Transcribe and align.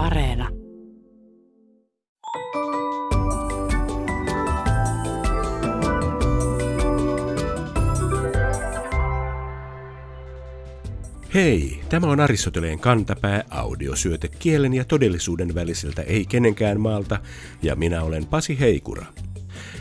Areena. 0.00 0.48
Hei, 11.34 11.80
tämä 11.88 12.06
on 12.06 12.20
Aristoteleen 12.20 12.78
kantapää 12.78 13.44
audiosyöte 13.50 14.28
kielen 14.28 14.74
ja 14.74 14.84
todellisuuden 14.84 15.54
väliseltä 15.54 16.02
ei 16.02 16.26
kenenkään 16.26 16.80
maalta, 16.80 17.18
ja 17.62 17.76
minä 17.76 18.02
olen 18.02 18.26
Pasi 18.26 18.60
Heikura. 18.60 19.06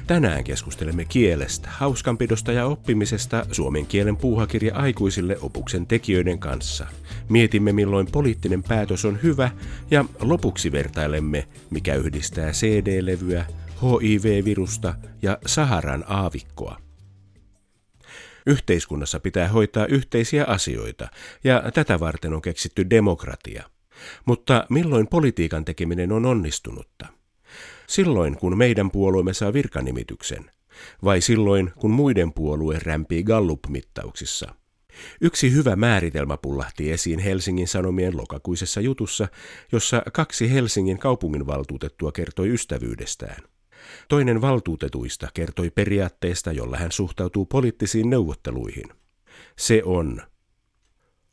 Tänään 0.09 0.43
keskustelemme 0.43 1.05
kielestä, 1.05 1.69
hauskanpidosta 1.71 2.51
ja 2.51 2.65
oppimisesta 2.65 3.45
suomen 3.51 3.85
kielen 3.85 4.17
puuhakirja 4.17 4.75
aikuisille 4.75 5.37
opuksen 5.41 5.87
tekijöiden 5.87 6.39
kanssa. 6.39 6.87
Mietimme 7.29 7.73
milloin 7.73 8.07
poliittinen 8.11 8.63
päätös 8.63 9.05
on 9.05 9.19
hyvä 9.23 9.51
ja 9.91 10.05
lopuksi 10.19 10.71
vertailemme, 10.71 11.47
mikä 11.69 11.95
yhdistää 11.95 12.51
CD-levyä, 12.51 13.45
HIV-virusta 13.81 14.95
ja 15.21 15.37
Saharan 15.45 16.03
aavikkoa. 16.07 16.81
Yhteiskunnassa 18.45 19.19
pitää 19.19 19.47
hoitaa 19.47 19.86
yhteisiä 19.86 20.45
asioita, 20.45 21.07
ja 21.43 21.64
tätä 21.73 22.00
varten 22.00 22.33
on 22.33 22.41
keksitty 22.41 22.89
demokratia. 22.89 23.64
Mutta 24.25 24.65
milloin 24.69 25.07
politiikan 25.07 25.65
tekeminen 25.65 26.11
on 26.11 26.25
onnistunutta? 26.25 27.18
Silloin, 27.89 28.36
kun 28.38 28.57
meidän 28.57 28.92
puolueemme 28.92 29.34
saa 29.34 29.54
virkanimityksen, 29.54 30.52
vai 31.04 31.21
silloin, 31.21 31.71
kun 31.79 31.92
muiden 31.92 32.34
puolue 32.34 32.80
rämpii 32.80 33.23
Gallup-mittauksissa? 33.23 34.56
Yksi 35.22 35.52
hyvä 35.52 35.75
määritelmä 35.75 36.38
pullahti 36.38 36.92
esiin 36.92 37.20
Helsingin 37.20 37.67
Sanomien 37.67 38.17
lokakuisessa 38.17 38.81
jutussa, 38.81 39.28
jossa 39.72 40.02
kaksi 40.14 40.53
Helsingin 40.53 41.00
kaupunginvaltuutettua 41.00 42.12
kertoi 42.12 42.50
ystävyydestään. 42.53 43.44
Toinen 44.08 44.42
valtuutetuista 44.42 45.28
kertoi 45.34 45.70
periaatteesta, 45.70 46.52
jolla 46.52 46.78
hän 46.78 46.92
suhtautuu 46.92 47.46
poliittisiin 47.46 48.09
neuvotteluihin. 48.09 48.86
Se 49.58 49.81
on 49.86 50.22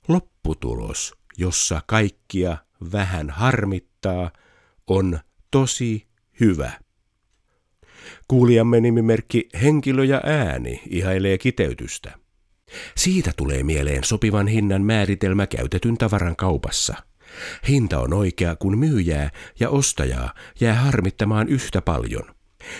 lopputulos, 0.08 1.14
jossa 1.38 1.82
kaikkia 1.86 2.56
vähän 2.92 3.30
harmittaa, 3.30 4.30
on 4.86 5.18
tosi 5.50 6.06
hyvä. 6.40 6.72
Kuulijamme 8.28 8.80
nimimerkki 8.80 9.48
Henkilö 9.62 10.04
ja 10.04 10.20
ääni 10.24 10.82
ihailee 10.90 11.38
kiteytystä. 11.38 12.12
Siitä 12.96 13.32
tulee 13.36 13.62
mieleen 13.62 14.04
sopivan 14.04 14.46
hinnan 14.46 14.82
määritelmä 14.82 15.46
käytetyn 15.46 15.98
tavaran 15.98 16.36
kaupassa. 16.36 16.94
Hinta 17.68 18.00
on 18.00 18.12
oikea, 18.12 18.56
kun 18.56 18.78
myyjää 18.78 19.30
ja 19.60 19.70
ostajaa 19.70 20.34
jää 20.60 20.74
harmittamaan 20.74 21.48
yhtä 21.48 21.82
paljon. 21.82 22.36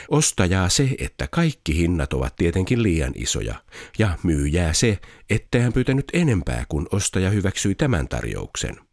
Ostajaa 0.09 0.69
se, 0.69 0.91
että 0.99 1.27
kaikki 1.31 1.77
hinnat 1.77 2.13
ovat 2.13 2.37
tietenkin 2.37 2.83
liian 2.83 3.13
isoja, 3.15 3.55
ja 3.99 4.19
myyjää 4.23 4.73
se, 4.73 4.99
että 5.31 5.59
hän 5.59 5.73
pyytänyt 5.73 6.07
enempää, 6.13 6.65
kun 6.69 6.87
ostaja 6.93 7.31
hyväksyi 7.31 7.75
tämän 7.75 8.09
tarjouksen. 8.09 8.86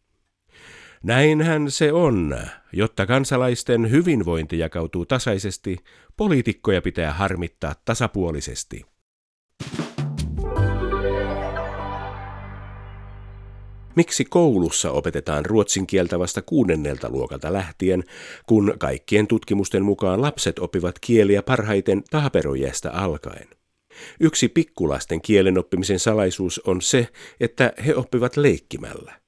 Näinhän 1.04 1.70
se 1.70 1.92
on. 1.92 2.36
Jotta 2.72 3.06
kansalaisten 3.06 3.90
hyvinvointi 3.90 4.58
jakautuu 4.58 5.06
tasaisesti, 5.06 5.76
poliitikkoja 6.16 6.82
pitää 6.82 7.12
harmittaa 7.12 7.74
tasapuolisesti. 7.84 8.86
Miksi 13.96 14.24
koulussa 14.24 14.90
opetetaan 14.90 15.46
ruotsin 15.46 15.86
kieltä 15.86 16.18
vasta 16.18 16.42
kuudennelta 16.42 17.10
luokalta 17.10 17.52
lähtien, 17.52 18.04
kun 18.46 18.74
kaikkien 18.78 19.26
tutkimusten 19.26 19.84
mukaan 19.84 20.22
lapset 20.22 20.58
oppivat 20.58 20.98
kieliä 20.98 21.42
parhaiten 21.42 22.02
taaperojästä 22.10 22.90
alkaen? 22.90 23.48
Yksi 24.20 24.48
pikkulasten 24.48 25.20
kielen 25.20 25.58
oppimisen 25.58 25.98
salaisuus 25.98 26.58
on 26.58 26.82
se, 26.82 27.08
että 27.40 27.72
he 27.86 27.94
oppivat 27.94 28.36
leikkimällä. 28.36 29.23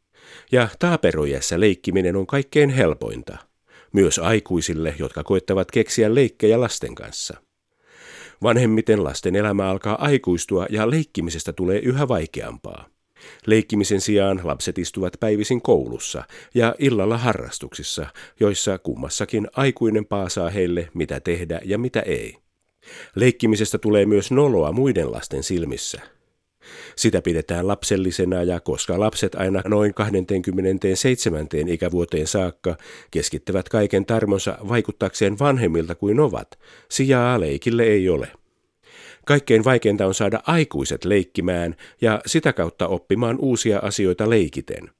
Ja 0.52 0.68
taaperojässä 0.78 1.60
leikkiminen 1.60 2.16
on 2.16 2.26
kaikkein 2.26 2.70
helpointa, 2.70 3.36
myös 3.92 4.18
aikuisille, 4.18 4.94
jotka 4.98 5.24
koettavat 5.24 5.70
keksiä 5.70 6.14
leikkejä 6.14 6.60
lasten 6.60 6.94
kanssa. 6.94 7.36
Vanhemmiten 8.42 9.04
lasten 9.04 9.36
elämä 9.36 9.70
alkaa 9.70 10.04
aikuistua 10.04 10.66
ja 10.70 10.90
leikkimisestä 10.90 11.52
tulee 11.52 11.78
yhä 11.78 12.08
vaikeampaa. 12.08 12.86
Leikkimisen 13.46 14.00
sijaan 14.00 14.40
lapset 14.44 14.78
istuvat 14.78 15.12
päivisin 15.20 15.62
koulussa 15.62 16.24
ja 16.54 16.74
illalla 16.78 17.18
harrastuksissa, 17.18 18.06
joissa 18.40 18.78
kummassakin 18.78 19.48
aikuinen 19.52 20.06
paasaa 20.06 20.50
heille, 20.50 20.88
mitä 20.94 21.20
tehdä 21.20 21.60
ja 21.64 21.78
mitä 21.78 22.00
ei. 22.00 22.36
Leikkimisestä 23.14 23.78
tulee 23.78 24.06
myös 24.06 24.30
noloa 24.30 24.72
muiden 24.72 25.12
lasten 25.12 25.42
silmissä. 25.42 26.15
Sitä 26.96 27.22
pidetään 27.22 27.68
lapsellisena 27.68 28.42
ja 28.42 28.60
koska 28.60 29.00
lapset 29.00 29.34
aina 29.34 29.62
noin 29.64 29.94
27. 29.94 31.46
ikävuoteen 31.66 32.26
saakka 32.26 32.76
keskittävät 33.10 33.68
kaiken 33.68 34.06
tarmonsa 34.06 34.58
vaikuttakseen 34.68 35.38
vanhemmilta 35.38 35.94
kuin 35.94 36.20
ovat, 36.20 36.58
sijaa 36.88 37.40
leikille 37.40 37.82
ei 37.82 38.08
ole. 38.08 38.28
Kaikkein 39.26 39.64
vaikeinta 39.64 40.06
on 40.06 40.14
saada 40.14 40.40
aikuiset 40.46 41.04
leikkimään 41.04 41.76
ja 42.00 42.20
sitä 42.26 42.52
kautta 42.52 42.88
oppimaan 42.88 43.38
uusia 43.38 43.78
asioita 43.78 44.30
leikiten. 44.30 44.90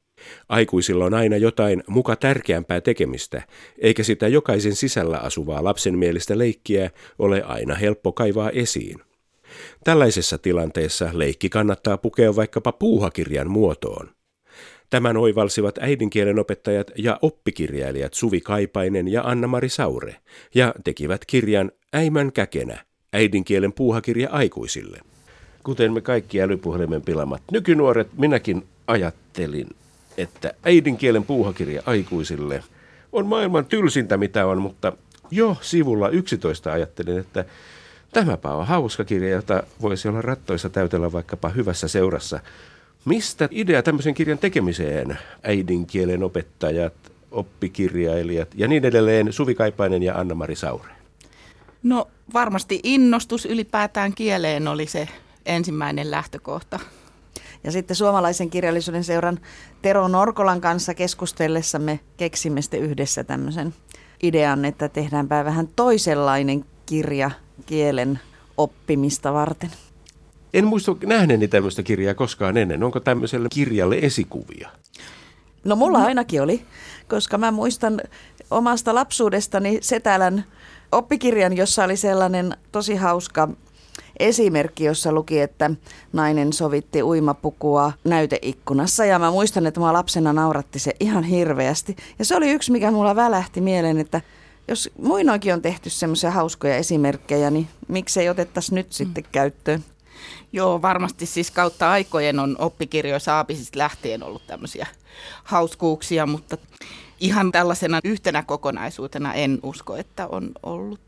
Aikuisilla 0.49 1.05
on 1.05 1.15
aina 1.15 1.37
jotain 1.37 1.83
muka 1.87 2.17
tärkeämpää 2.17 2.81
tekemistä, 2.81 3.43
eikä 3.79 4.03
sitä 4.03 4.29
jokaisen 4.29 4.75
sisällä 4.75 5.17
asuvaa 5.17 5.65
lapsenmielistä 5.65 6.39
leikkiä 6.39 6.91
ole 7.19 7.43
aina 7.43 7.75
helppo 7.75 8.13
kaivaa 8.13 8.51
esiin. 8.51 9.06
Tällaisessa 9.85 10.39
tilanteessa 10.39 11.11
leikki 11.13 11.49
kannattaa 11.49 11.99
pukea 11.99 12.37
vaikkapa 12.37 12.73
puuhakirjan 12.73 13.51
muotoon. 13.51 14.09
Tämän 14.91 15.17
oivalsivat 15.17 15.79
äidinkielen 15.79 16.39
opettajat 16.39 16.91
ja 16.99 17.19
oppikirjailijat 17.23 18.15
Suvi 18.15 18.41
Kaipainen 18.41 19.09
ja 19.09 19.23
Anna-Mari 19.23 19.69
Saure 19.69 20.17
ja 20.55 20.75
tekivät 20.85 21.25
kirjan 21.25 21.73
Äimän 21.95 22.33
käkenä, 22.33 22.85
äidinkielen 23.13 23.73
puuhakirja 23.73 24.31
aikuisille. 24.31 25.01
Kuten 25.63 25.93
me 25.93 26.01
kaikki 26.01 26.43
älypuhelimen 26.43 27.03
pilamat 27.03 27.43
nykynuoret, 27.53 28.09
minäkin 28.17 28.65
ajattelin, 28.87 29.67
että 30.19 30.55
äidinkielen 30.65 31.25
puuhakirja 31.25 31.83
aikuisille 31.87 32.63
on 33.13 33.27
maailman 33.27 33.65
tylsintä 33.65 34.17
mitä 34.17 34.47
on, 34.47 34.63
mutta 34.63 34.93
jo 35.31 35.57
sivulla 35.61 36.09
11 36.09 36.73
ajattelin, 36.73 37.19
että 37.19 37.45
tämäpä 38.13 38.51
on 38.51 38.67
hauska 38.67 39.05
kirja, 39.05 39.31
jota 39.31 39.63
voisi 39.83 40.09
olla 40.09 40.23
rattoissa 40.23 40.69
täytellä 40.69 41.13
vaikkapa 41.13 41.49
hyvässä 41.49 41.89
seurassa. 41.89 42.41
Mistä 43.05 43.49
idea 43.51 43.83
tämmöisen 43.83 44.15
kirjan 44.15 44.39
tekemiseen? 44.39 45.19
Äidinkielen 45.43 46.23
opettajat, 46.23 46.95
oppikirjailijat 47.31 48.49
ja 48.55 48.69
niin 48.69 48.85
edelleen 48.85 49.33
Suvi 49.33 49.55
Kaipainen 49.55 50.03
ja 50.03 50.15
Anna-Mari 50.15 50.57
Saure. 50.57 50.93
No 51.83 52.09
varmasti 52.35 52.81
innostus 52.83 53.47
ylipäätään 53.47 54.15
kieleen 54.15 54.69
oli 54.69 54.87
se 54.87 55.09
ensimmäinen 55.47 56.11
lähtökohta. 56.11 56.81
Ja 57.65 57.73
sitten 57.73 57.97
suomalaisen 57.97 58.51
kirjallisuuden 58.51 59.05
seuran 59.05 59.39
Tero 59.83 60.09
Norkolan 60.09 60.61
kanssa 60.61 60.95
keskustellessamme 60.95 62.01
keksimme 62.17 62.63
sitten 62.63 62.81
yhdessä 62.81 63.25
tämmöisen 63.25 63.75
idean, 64.23 64.65
että 64.65 64.89
tehdäänpä 64.89 65.45
vähän 65.45 65.69
toisenlainen 65.77 66.65
kirja 66.87 67.31
kielen 67.67 68.21
oppimista 68.57 69.33
varten. 69.33 69.71
En 70.55 70.67
muista 70.67 70.97
nähneeni 71.07 71.49
tämmöistä 71.49 71.83
kirjaa 71.83 72.15
koskaan 72.15 72.57
ennen. 72.57 72.83
Onko 72.83 73.01
tämmöiselle 73.01 73.49
kirjalle 73.53 73.99
esikuvia? 74.03 74.69
No 75.65 75.77
mulla 75.77 75.99
ainakin 75.99 76.43
oli, 76.43 76.63
koska 77.09 77.39
mä 77.39 77.51
muistan 77.51 78.01
omasta 78.51 78.95
lapsuudestani 78.95 79.79
Setälän 79.81 80.45
oppikirjan, 80.93 81.57
jossa 81.57 81.85
oli 81.85 81.97
sellainen 81.97 82.57
tosi 82.73 82.95
hauska 82.95 83.49
esimerkki, 84.19 84.85
jossa 84.85 85.13
luki, 85.13 85.41
että 85.41 85.71
nainen 86.13 86.53
sovitti 86.53 87.03
uimapukua 87.03 87.93
näyteikkunassa. 88.05 89.05
Ja 89.05 89.19
mä 89.19 89.31
muistan, 89.31 89.67
että 89.67 89.81
mä 89.81 89.93
lapsena 89.93 90.33
nauratti 90.33 90.79
se 90.79 90.93
ihan 91.01 91.25
hirveästi. 91.25 91.97
Ja 92.19 92.25
se 92.25 92.37
oli 92.37 92.51
yksi, 92.51 92.73
mikä 92.73 92.91
mulla 92.91 93.17
välähti 93.17 93.61
mieleen, 93.61 93.99
että 93.99 94.21
jos 94.69 94.91
muinoinkin 95.03 95.55
on 95.55 95.63
tehty 95.63 95.91
semmoisia 95.91 96.31
hauskoja 96.31 96.77
esimerkkejä, 96.77 97.51
niin 97.51 97.69
miksei 97.89 98.29
otettaisi 98.29 98.75
nyt 98.75 98.87
mm. 98.87 98.93
sitten 98.93 99.25
käyttöön? 99.33 99.85
Joo, 100.53 100.83
varmasti 100.83 101.27
siis 101.27 101.51
kautta 101.51 101.91
aikojen 101.91 102.39
on 102.39 102.57
oppikirjoissa 102.59 103.37
aapisista 103.37 103.79
lähtien 103.79 104.23
ollut 104.23 104.47
tämmöisiä 104.47 104.87
hauskuuksia, 105.45 106.27
mutta 106.27 106.57
ihan 107.21 107.53
tällaisena 107.53 108.01
yhtenä 108.05 108.43
kokonaisuutena 108.43 109.35
en 109.35 109.59
usko, 109.63 109.97
että 109.97 110.27
on 110.27 110.51
ollut. 110.63 111.01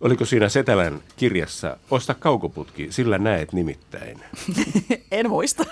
Oliko 0.00 0.24
siinä 0.24 0.48
Setälän 0.48 1.02
kirjassa 1.16 1.76
Osta 1.90 2.14
kaukoputki, 2.14 2.92
sillä 2.92 3.18
näet 3.18 3.52
nimittäin? 3.52 4.20
en 5.10 5.28
muista. 5.28 5.64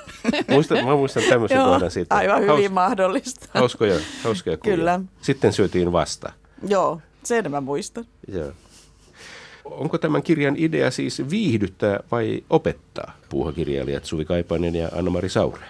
Muistan, 0.50 0.84
mä 0.84 0.96
muistan 0.96 1.22
tämmöisen 1.28 1.56
Joo, 1.56 1.66
kohdan 1.66 1.90
siitä. 1.90 2.14
Aivan 2.14 2.40
hyvin 2.40 2.54
Haus, 2.54 2.70
mahdollista. 2.70 3.48
hauskoja, 3.54 4.00
hauskoja 4.24 4.56
kuvia. 4.56 4.76
Kyllä. 4.76 5.00
Sitten 5.20 5.52
syötiin 5.52 5.92
vasta. 5.92 6.32
Joo, 6.68 7.00
sen 7.24 7.50
mä 7.50 7.60
muistan. 7.60 8.04
Joo. 8.28 8.52
Onko 9.64 9.98
tämän 9.98 10.22
kirjan 10.22 10.54
idea 10.58 10.90
siis 10.90 11.22
viihdyttää 11.30 12.00
vai 12.10 12.44
opettaa 12.50 13.12
puuhakirjailijat 13.28 14.04
Suvi 14.04 14.24
Kaipainen 14.24 14.74
ja 14.74 14.88
Anna-Mari 14.94 15.28
Saure? 15.28 15.64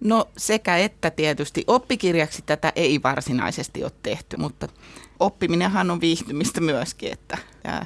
No 0.00 0.28
sekä 0.36 0.76
että 0.76 1.10
tietysti 1.10 1.64
oppikirjaksi 1.66 2.42
tätä 2.46 2.72
ei 2.76 3.00
varsinaisesti 3.02 3.84
ole 3.84 3.92
tehty, 4.02 4.36
mutta 4.36 4.68
oppiminenhan 5.20 5.90
on 5.90 6.00
viihtymistä 6.00 6.60
myöskin, 6.60 7.12
että 7.12 7.38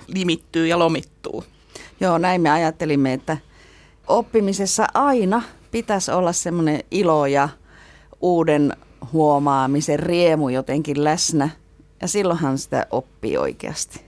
limittyy 0.06 0.66
ja 0.66 0.78
lomittuu. 0.78 1.44
Joo, 2.00 2.18
näin 2.18 2.40
me 2.40 2.50
ajattelimme, 2.50 3.12
että 3.12 3.36
oppimisessa 4.06 4.86
aina 4.94 5.42
pitäisi 5.70 6.10
olla 6.10 6.32
semmoinen 6.32 6.80
ilo 6.90 7.26
ja 7.26 7.48
uuden 8.20 8.76
huomaamisen 9.12 9.98
riemu 9.98 10.48
jotenkin 10.48 11.04
läsnä. 11.04 11.48
Ja 12.02 12.08
silloinhan 12.08 12.58
sitä 12.58 12.86
oppii 12.90 13.36
oikeasti. 13.36 14.00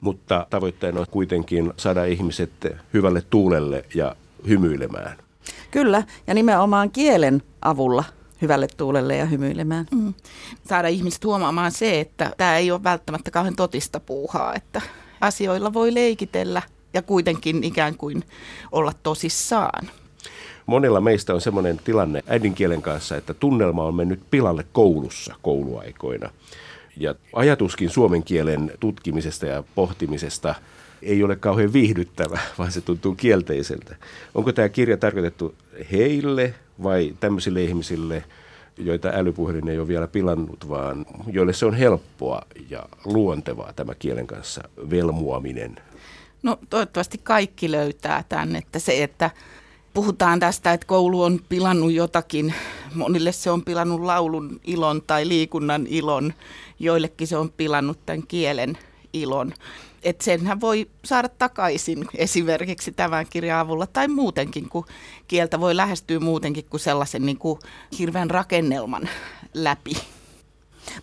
Mutta 0.00 0.46
tavoitteena 0.50 1.00
on 1.00 1.06
kuitenkin 1.10 1.72
saada 1.76 2.04
ihmiset 2.04 2.50
hyvälle 2.94 3.22
tuulelle 3.30 3.84
ja 3.94 4.16
hymyilemään. 4.48 5.16
Kyllä, 5.70 6.02
ja 6.26 6.34
nimenomaan 6.34 6.90
kielen 6.90 7.42
avulla 7.62 8.04
hyvälle 8.42 8.68
tuulelle 8.76 9.16
ja 9.16 9.26
hymyilemään. 9.26 9.86
Mm. 9.90 10.14
Saada 10.68 10.88
ihmiset 10.88 11.24
huomaamaan 11.24 11.72
se, 11.72 12.00
että 12.00 12.30
tämä 12.36 12.56
ei 12.56 12.70
ole 12.70 12.84
välttämättä 12.84 13.30
kauhean 13.30 13.56
totista 13.56 14.00
puuhaa, 14.00 14.54
että 14.54 14.82
asioilla 15.20 15.72
voi 15.72 15.94
leikitellä 15.94 16.62
ja 16.94 17.02
kuitenkin 17.02 17.64
ikään 17.64 17.96
kuin 17.96 18.22
olla 18.72 18.92
tosissaan. 19.02 19.90
Monella 20.66 21.00
meistä 21.00 21.34
on 21.34 21.40
sellainen 21.40 21.80
tilanne 21.84 22.22
äidinkielen 22.26 22.82
kanssa, 22.82 23.16
että 23.16 23.34
tunnelma 23.34 23.84
on 23.84 23.94
mennyt 23.94 24.20
pilalle 24.30 24.66
koulussa 24.72 25.34
kouluaikoina. 25.42 26.30
Ja 26.96 27.14
ajatuskin 27.32 27.90
suomen 27.90 28.22
kielen 28.22 28.72
tutkimisesta 28.80 29.46
ja 29.46 29.64
pohtimisesta 29.74 30.54
ei 31.02 31.22
ole 31.22 31.36
kauhean 31.36 31.72
viihdyttävä, 31.72 32.38
vaan 32.58 32.72
se 32.72 32.80
tuntuu 32.80 33.14
kielteiseltä. 33.14 33.96
Onko 34.34 34.52
tämä 34.52 34.68
kirja 34.68 34.96
tarkoitettu 34.96 35.54
heille 35.92 36.54
vai 36.82 37.16
tämmöisille 37.20 37.62
ihmisille, 37.62 38.24
joita 38.78 39.10
älypuhelin 39.14 39.68
ei 39.68 39.78
ole 39.78 39.88
vielä 39.88 40.06
pilannut, 40.06 40.68
vaan 40.68 41.06
joille 41.32 41.52
se 41.52 41.66
on 41.66 41.74
helppoa 41.74 42.42
ja 42.70 42.86
luontevaa 43.04 43.72
tämä 43.72 43.94
kielen 43.94 44.26
kanssa 44.26 44.62
velmuaminen? 44.90 45.76
No 46.42 46.58
toivottavasti 46.70 47.20
kaikki 47.22 47.70
löytää 47.70 48.24
tämän, 48.28 48.56
että 48.56 48.78
se, 48.78 49.02
että 49.02 49.30
puhutaan 49.96 50.40
tästä, 50.40 50.72
että 50.72 50.86
koulu 50.86 51.22
on 51.22 51.40
pilannut 51.48 51.92
jotakin. 51.92 52.54
Monille 52.94 53.32
se 53.32 53.50
on 53.50 53.62
pilannut 53.62 54.00
laulun 54.00 54.60
ilon 54.64 55.02
tai 55.06 55.28
liikunnan 55.28 55.86
ilon, 55.86 56.34
joillekin 56.78 57.26
se 57.26 57.36
on 57.36 57.52
pilannut 57.56 57.98
tämän 58.06 58.26
kielen 58.26 58.78
ilon. 59.12 59.52
Että 60.02 60.24
senhän 60.24 60.60
voi 60.60 60.88
saada 61.04 61.28
takaisin 61.28 62.06
esimerkiksi 62.14 62.92
tämän 62.92 63.26
kirjan 63.30 63.58
avulla 63.58 63.86
tai 63.86 64.08
muutenkin, 64.08 64.68
kun 64.68 64.84
kieltä 65.28 65.60
voi 65.60 65.76
lähestyä 65.76 66.20
muutenkin 66.20 66.64
kuin 66.70 66.80
sellaisen 66.80 67.26
niin 67.26 67.38
kuin 67.38 67.58
hirveän 67.98 68.30
rakennelman 68.30 69.08
läpi. 69.54 69.92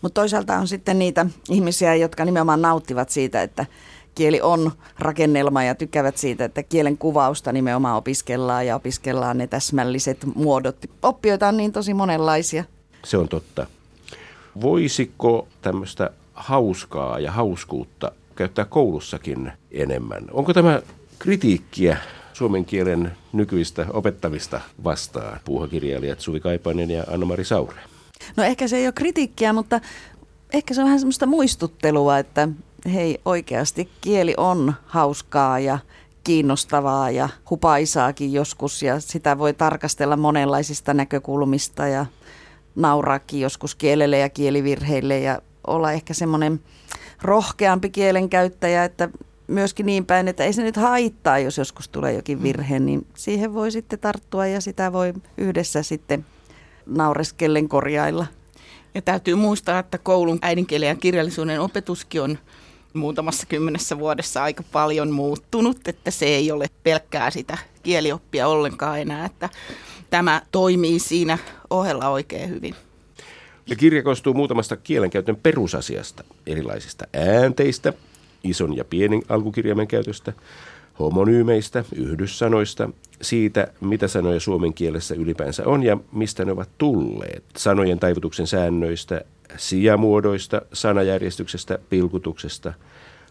Mutta 0.02 0.22
toisaalta 0.22 0.58
on 0.58 0.68
sitten 0.68 1.00
niitä 1.00 1.26
ihmisiä, 1.50 1.96
jotka 1.96 2.26
nimenomaan 2.26 2.62
nauttivat 2.62 3.10
siitä, 3.10 3.42
että 3.42 3.66
kieli 4.16 4.42
on 4.42 4.72
rakennelma 5.00 5.64
ja 5.64 5.76
tykkäävät 5.76 6.18
siitä, 6.18 6.46
että 6.46 6.64
kielen 6.64 6.98
kuvausta 6.98 7.52
nimenomaan 7.52 7.98
opiskellaan 7.98 8.68
ja 8.68 8.76
opiskellaan 8.76 9.38
ne 9.38 9.48
täsmälliset 9.48 10.18
muodot. 10.36 10.78
Oppijoita 11.02 11.48
on 11.48 11.58
niin 11.58 11.72
tosi 11.72 11.94
monenlaisia. 11.94 12.64
Se 13.06 13.18
on 13.18 13.30
totta. 13.30 13.68
Voisiko 14.62 15.48
tämmöistä 15.62 16.10
hauskaa 16.34 17.20
ja 17.20 17.32
hauskuutta 17.32 18.12
käyttää 18.36 18.66
koulussakin 18.66 19.52
enemmän? 19.72 20.24
Onko 20.32 20.54
tämä 20.54 20.82
kritiikkiä 21.20 21.98
suomen 22.34 22.66
kielen 22.66 23.12
nykyistä 23.34 23.86
opettamista 23.94 24.62
vastaan, 24.84 25.40
puuhakirjailijat 25.46 26.20
Suvi 26.20 26.40
Kaipainen 26.40 26.92
ja 26.92 27.04
Anna-Mari 27.08 27.46
Saure? 27.46 27.80
No 28.36 28.44
ehkä 28.44 28.68
se 28.68 28.78
ei 28.78 28.86
ole 28.86 28.94
kritiikkiä, 28.94 29.54
mutta 29.54 29.82
ehkä 30.54 30.74
se 30.74 30.82
on 30.82 30.86
vähän 30.86 31.00
semmoista 31.00 31.26
muistuttelua, 31.26 32.18
että 32.18 32.48
hei 32.94 33.20
oikeasti 33.26 33.90
kieli 34.02 34.34
on 34.38 34.74
hauskaa 34.86 35.60
ja 35.60 35.80
kiinnostavaa 36.24 37.12
ja 37.12 37.30
hupaisaakin 37.50 38.34
joskus 38.34 38.84
ja 38.84 39.00
sitä 39.00 39.38
voi 39.38 39.54
tarkastella 39.54 40.18
monenlaisista 40.18 40.94
näkökulmista 40.94 41.88
ja 41.88 42.06
nauraakin 42.76 43.40
joskus 43.40 43.76
kielelle 43.76 44.18
ja 44.18 44.30
kielivirheille 44.30 45.20
ja 45.20 45.42
olla 45.68 45.92
ehkä 45.92 46.14
semmoinen 46.14 46.60
rohkeampi 47.22 47.90
kielenkäyttäjä, 47.90 48.84
että 48.84 49.10
myöskin 49.48 49.86
niin 49.86 50.06
päin, 50.06 50.28
että 50.28 50.44
ei 50.44 50.54
se 50.54 50.64
nyt 50.64 50.76
haittaa, 50.76 51.40
jos 51.40 51.58
joskus 51.58 51.90
tulee 51.90 52.14
jokin 52.14 52.38
mm. 52.38 52.44
virhe, 52.44 52.80
niin 52.80 53.08
siihen 53.16 53.54
voi 53.54 53.72
sitten 53.72 54.00
tarttua 54.00 54.48
ja 54.48 54.62
sitä 54.62 54.94
voi 54.94 55.14
yhdessä 55.38 55.84
sitten 55.84 56.26
naureskellen 56.86 57.70
korjailla. 57.70 58.26
Ja 58.96 59.02
täytyy 59.02 59.36
muistaa, 59.36 59.80
että 59.80 59.98
koulun 59.98 60.40
äidinkielen 60.42 60.88
ja 60.88 60.96
kirjallisuuden 60.96 61.62
opetuskin 61.62 62.22
on 62.22 62.38
muutamassa 62.94 63.46
kymmenessä 63.46 64.00
vuodessa 64.00 64.44
aika 64.44 64.64
paljon 64.72 65.12
muuttunut, 65.12 65.88
että 65.88 66.12
se 66.12 66.26
ei 66.26 66.52
ole 66.52 66.68
pelkkää 66.84 67.30
sitä 67.30 67.58
kielioppia 67.84 68.48
ollenkaan 68.48 69.00
enää, 69.00 69.26
että 69.26 69.50
tämä 70.10 70.42
toimii 70.52 71.00
siinä 71.00 71.38
ohella 71.70 72.10
oikein 72.10 72.50
hyvin. 72.50 72.76
Ja 73.68 73.76
kirja 73.76 74.04
koostuu 74.04 74.34
muutamasta 74.34 74.78
kielenkäytön 74.78 75.36
perusasiasta, 75.36 76.24
erilaisista 76.48 77.08
äänteistä, 77.14 77.94
ison 78.44 78.78
ja 78.78 78.86
pienen 78.86 79.22
alkukirjaimen 79.30 79.88
käytöstä, 79.88 80.34
homonyymeistä, 81.00 81.84
yhdyssanoista, 81.96 82.90
siitä, 83.22 83.68
mitä 83.82 84.08
sanoja 84.08 84.40
suomen 84.40 84.74
kielessä 84.74 85.16
ylipäänsä 85.16 85.64
on 85.66 85.84
ja 85.84 85.98
mistä 86.12 86.46
ne 86.46 86.52
ovat 86.52 86.70
tulleet, 86.78 87.44
sanojen 87.58 88.00
taivutuksen 88.00 88.48
säännöistä, 88.48 89.22
sijamuodoista, 89.58 90.62
sanajärjestyksestä, 90.74 91.80
pilkutuksesta, 91.90 92.74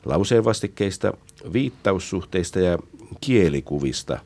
lauseenvastikkeista, 0.04 1.12
viittaussuhteista 1.52 2.60
ja 2.60 2.78
kielikuvista. 3.20 4.18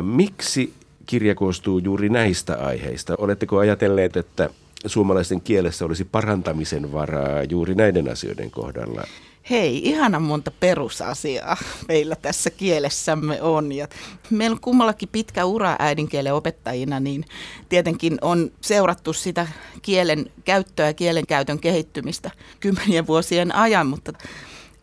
Miksi 0.00 0.72
kirja 1.06 1.34
koostuu 1.34 1.78
juuri 1.78 2.08
näistä 2.08 2.58
aiheista? 2.58 3.14
Oletteko 3.18 3.58
ajatelleet, 3.58 4.16
että 4.16 4.50
suomalaisten 4.86 5.40
kielessä 5.40 5.84
olisi 5.84 6.04
parantamisen 6.04 6.92
varaa 6.92 7.42
juuri 7.42 7.74
näiden 7.74 8.08
asioiden 8.08 8.50
kohdalla? 8.50 9.04
Hei, 9.50 9.88
ihana 9.88 10.20
monta 10.20 10.50
perusasiaa 10.50 11.56
meillä 11.88 12.16
tässä 12.16 12.50
kielessämme 12.50 13.42
on. 13.42 13.72
Ja 13.72 13.88
meillä 14.30 14.54
on 14.54 14.60
kummallakin 14.60 15.08
pitkä 15.12 15.44
ura 15.44 15.76
äidinkielen 15.78 16.34
opettajina, 16.34 17.00
niin 17.00 17.24
tietenkin 17.68 18.18
on 18.20 18.50
seurattu 18.60 19.12
sitä 19.12 19.46
kielen 19.82 20.30
käyttöä 20.44 20.86
ja 20.86 20.94
kielen 20.94 21.26
käytön 21.26 21.58
kehittymistä 21.58 22.30
kymmenien 22.60 23.06
vuosien 23.06 23.54
ajan, 23.54 23.86
mutta 23.86 24.12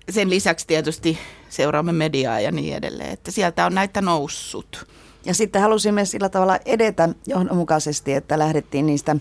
sen 0.10 0.30
lisäksi 0.30 0.68
tietysti 0.68 1.18
seuraamme 1.50 1.92
mediaa 1.92 2.40
ja 2.40 2.52
niin 2.52 2.76
edelleen, 2.76 3.12
että 3.12 3.32
sieltä 3.32 3.66
on 3.66 3.76
näitä 3.76 4.02
noussut. 4.02 4.88
Ja 5.26 5.34
sitten 5.34 5.62
halusimme 5.62 6.06
sillä 6.06 6.30
tavalla 6.30 6.60
edetä 6.66 7.10
johdonmukaisesti, 7.28 8.14
että 8.14 8.40
lähdettiin 8.40 8.86
niistä 8.86 9.16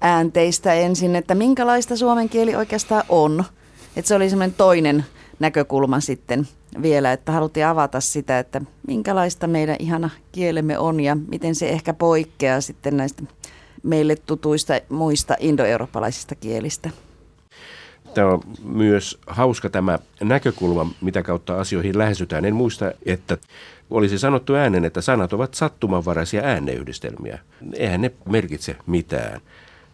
äänteistä 0.00 0.74
ensin, 0.74 1.16
että 1.16 1.34
minkälaista 1.34 1.96
suomen 1.96 2.28
kieli 2.28 2.56
oikeastaan 2.56 3.04
on. 3.08 3.44
Että 3.96 4.08
se 4.08 4.14
oli 4.14 4.30
semmoinen 4.30 4.56
toinen 4.56 5.04
näkökulma 5.38 6.00
sitten 6.00 6.48
vielä, 6.82 7.12
että 7.12 7.32
haluttiin 7.32 7.66
avata 7.66 8.00
sitä, 8.00 8.38
että 8.38 8.60
minkälaista 8.86 9.46
meidän 9.46 9.76
ihana 9.78 10.10
kielemme 10.32 10.78
on 10.78 11.00
ja 11.00 11.16
miten 11.28 11.54
se 11.54 11.68
ehkä 11.68 11.94
poikkeaa 11.94 12.60
sitten 12.60 12.96
näistä 12.96 13.22
meille 13.82 14.16
tutuista 14.16 14.74
muista 14.88 15.36
indoeurooppalaisista 15.40 16.34
kielistä. 16.34 16.90
Tämä 18.14 18.28
on 18.28 18.42
myös 18.62 19.18
hauska 19.26 19.70
tämä 19.70 19.98
näkökulma, 20.20 20.90
mitä 21.00 21.22
kautta 21.22 21.60
asioihin 21.60 21.98
lähestytään. 21.98 22.44
En 22.44 22.54
muista, 22.54 22.92
että 23.06 23.38
olisi 23.90 24.18
sanottu 24.18 24.54
äänen, 24.54 24.84
että 24.84 25.00
sanat 25.00 25.32
ovat 25.32 25.54
sattumanvaraisia 25.54 26.42
ääneyhdistelmiä. 26.42 27.38
Eihän 27.72 28.00
ne 28.00 28.12
merkitse 28.28 28.76
mitään 28.86 29.40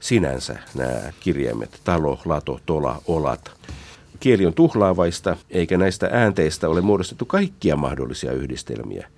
sinänsä 0.00 0.58
nämä 0.74 1.12
kirjaimet, 1.20 1.80
talo, 1.84 2.20
lato, 2.24 2.60
tola, 2.66 3.02
olat. 3.06 3.50
Kieli 4.21 4.47
on 4.47 4.54
tuhlaavaista, 4.54 5.37
eikä 5.50 5.78
näistä 5.78 6.09
äänteistä 6.12 6.68
ole 6.68 6.80
muodostettu 6.80 7.25
kaikkia 7.25 7.76
mahdollisia 7.76 8.33
yhdistelmiä. 8.33 9.09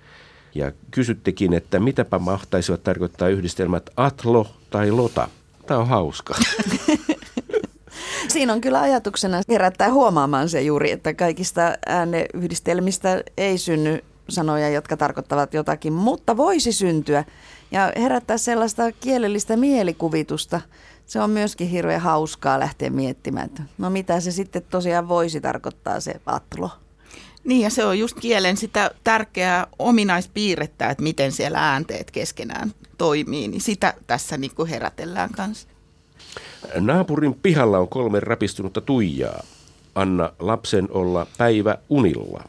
Ja 0.55 0.71
kysyttekin, 0.91 1.53
että 1.53 1.79
mitäpä 1.79 2.19
mahtaisivat 2.19 2.83
tarkoittaa 2.83 3.27
yhdistelmät 3.27 3.89
atlo 3.97 4.47
tai 4.69 4.91
lota. 4.91 5.29
Tämä 5.67 5.79
on 5.79 5.87
hauska. 5.87 6.35
Siinä 8.27 8.53
on 8.53 8.61
kyllä 8.61 8.81
ajatuksena 8.81 9.41
herättää 9.49 9.91
huomaamaan 9.91 10.49
se 10.49 10.61
juuri, 10.61 10.91
että 10.91 11.13
kaikista 11.13 11.61
ääneyhdistelmistä 11.85 13.23
ei 13.37 13.57
synny 13.57 14.03
sanoja, 14.29 14.69
jotka 14.69 14.97
tarkoittavat 14.97 15.53
jotakin, 15.53 15.93
mutta 15.93 16.37
voisi 16.37 16.71
syntyä 16.71 17.23
ja 17.71 17.91
herättää 17.95 18.37
sellaista 18.37 18.91
kielellistä 18.91 19.57
mielikuvitusta. 19.57 20.61
Se 21.07 21.19
on 21.19 21.29
myöskin 21.29 21.69
hirveän 21.69 22.01
hauskaa 22.01 22.59
lähteä 22.59 22.89
miettimään, 22.89 23.45
että 23.45 23.63
no 23.77 23.89
mitä 23.89 24.19
se 24.19 24.31
sitten 24.31 24.63
tosiaan 24.69 25.07
voisi 25.07 25.41
tarkoittaa 25.41 25.99
se 25.99 26.21
atlo. 26.25 26.69
Niin 27.43 27.61
ja 27.61 27.69
se 27.69 27.85
on 27.85 27.99
just 27.99 28.19
kielen 28.19 28.57
sitä 28.57 28.91
tärkeää 29.03 29.67
ominaispiirrettä, 29.79 30.89
että 30.89 31.03
miten 31.03 31.31
siellä 31.31 31.71
äänteet 31.71 32.11
keskenään 32.11 32.71
toimii, 32.97 33.47
niin 33.47 33.61
sitä 33.61 33.93
tässä 34.07 34.37
niin 34.37 34.55
kuin 34.55 34.69
herätellään 34.69 35.29
kanssa. 35.29 35.67
Naapurin 36.75 37.33
pihalla 37.33 37.79
on 37.79 37.89
kolme 37.89 38.19
rapistunutta 38.19 38.81
tuijaa. 38.81 39.43
Anna 39.95 40.31
lapsen 40.39 40.87
olla 40.91 41.27
päivä 41.37 41.77
unilla. 41.89 42.43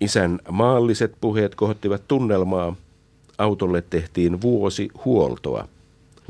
Isän 0.00 0.38
maalliset 0.50 1.12
puheet 1.20 1.54
kohottivat 1.54 2.08
tunnelmaa. 2.08 2.76
Autolle 3.38 3.82
tehtiin 3.82 4.40
vuosi 4.40 4.88
huoltoa. 5.04 5.68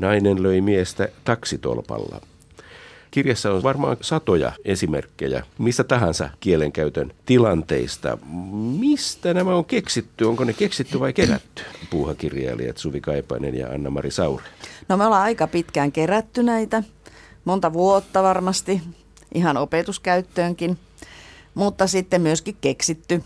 Nainen 0.01 0.43
löi 0.43 0.61
miestä 0.61 1.07
taksitolpalla. 1.23 2.21
Kirjassa 3.11 3.53
on 3.53 3.63
varmaan 3.63 3.97
satoja 4.01 4.51
esimerkkejä 4.65 5.45
mistä 5.57 5.83
tahansa 5.83 6.29
kielenkäytön 6.39 7.11
tilanteista. 7.25 8.17
Mistä 8.79 9.33
nämä 9.33 9.55
on 9.55 9.65
keksitty? 9.65 10.25
Onko 10.25 10.43
ne 10.43 10.53
keksitty 10.53 10.99
vai 10.99 11.13
kerätty? 11.13 11.63
Puuhakirjailijat 11.89 12.77
Suvi 12.77 13.01
Kaipainen 13.01 13.55
ja 13.55 13.67
Anna-Mari 13.67 14.11
Saure. 14.11 14.43
No 14.89 14.97
me 14.97 15.05
ollaan 15.05 15.23
aika 15.23 15.47
pitkään 15.47 15.91
kerätty 15.91 16.43
näitä, 16.43 16.83
monta 17.45 17.73
vuotta 17.73 18.23
varmasti, 18.23 18.81
ihan 19.33 19.57
opetuskäyttöönkin, 19.57 20.77
mutta 21.53 21.87
sitten 21.87 22.21
myöskin 22.21 22.57
keksitty 22.61 23.23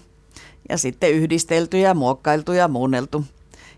ja 0.69 0.77
sitten 0.77 1.11
yhdistelty 1.11 1.77
ja 1.79 1.93
muokkailtu 1.93 2.51
ja 2.53 2.67
muunneltu. 2.67 3.25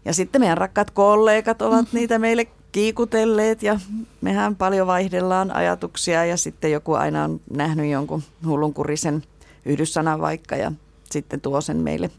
Ja 0.05 0.13
sitten 0.13 0.41
meidän 0.41 0.57
rakkaat 0.57 0.91
kollegat 0.91 1.61
ovat 1.61 1.85
niitä 1.93 2.19
meille 2.19 2.47
kiikutelleet 2.71 3.63
ja 3.63 3.79
mehän 4.21 4.55
paljon 4.55 4.87
vaihdellaan 4.87 5.51
ajatuksia 5.51 6.25
ja 6.25 6.37
sitten 6.37 6.71
joku 6.71 6.93
aina 6.93 7.23
on 7.23 7.41
nähnyt 7.49 7.91
jonkun 7.91 8.23
hullunkurisen 8.45 9.23
yhdyssanan 9.65 10.21
vaikka 10.21 10.55
ja 10.55 10.71
sitten 11.11 11.41
tuo 11.41 11.61
sen 11.61 11.77
meille. 11.77 12.09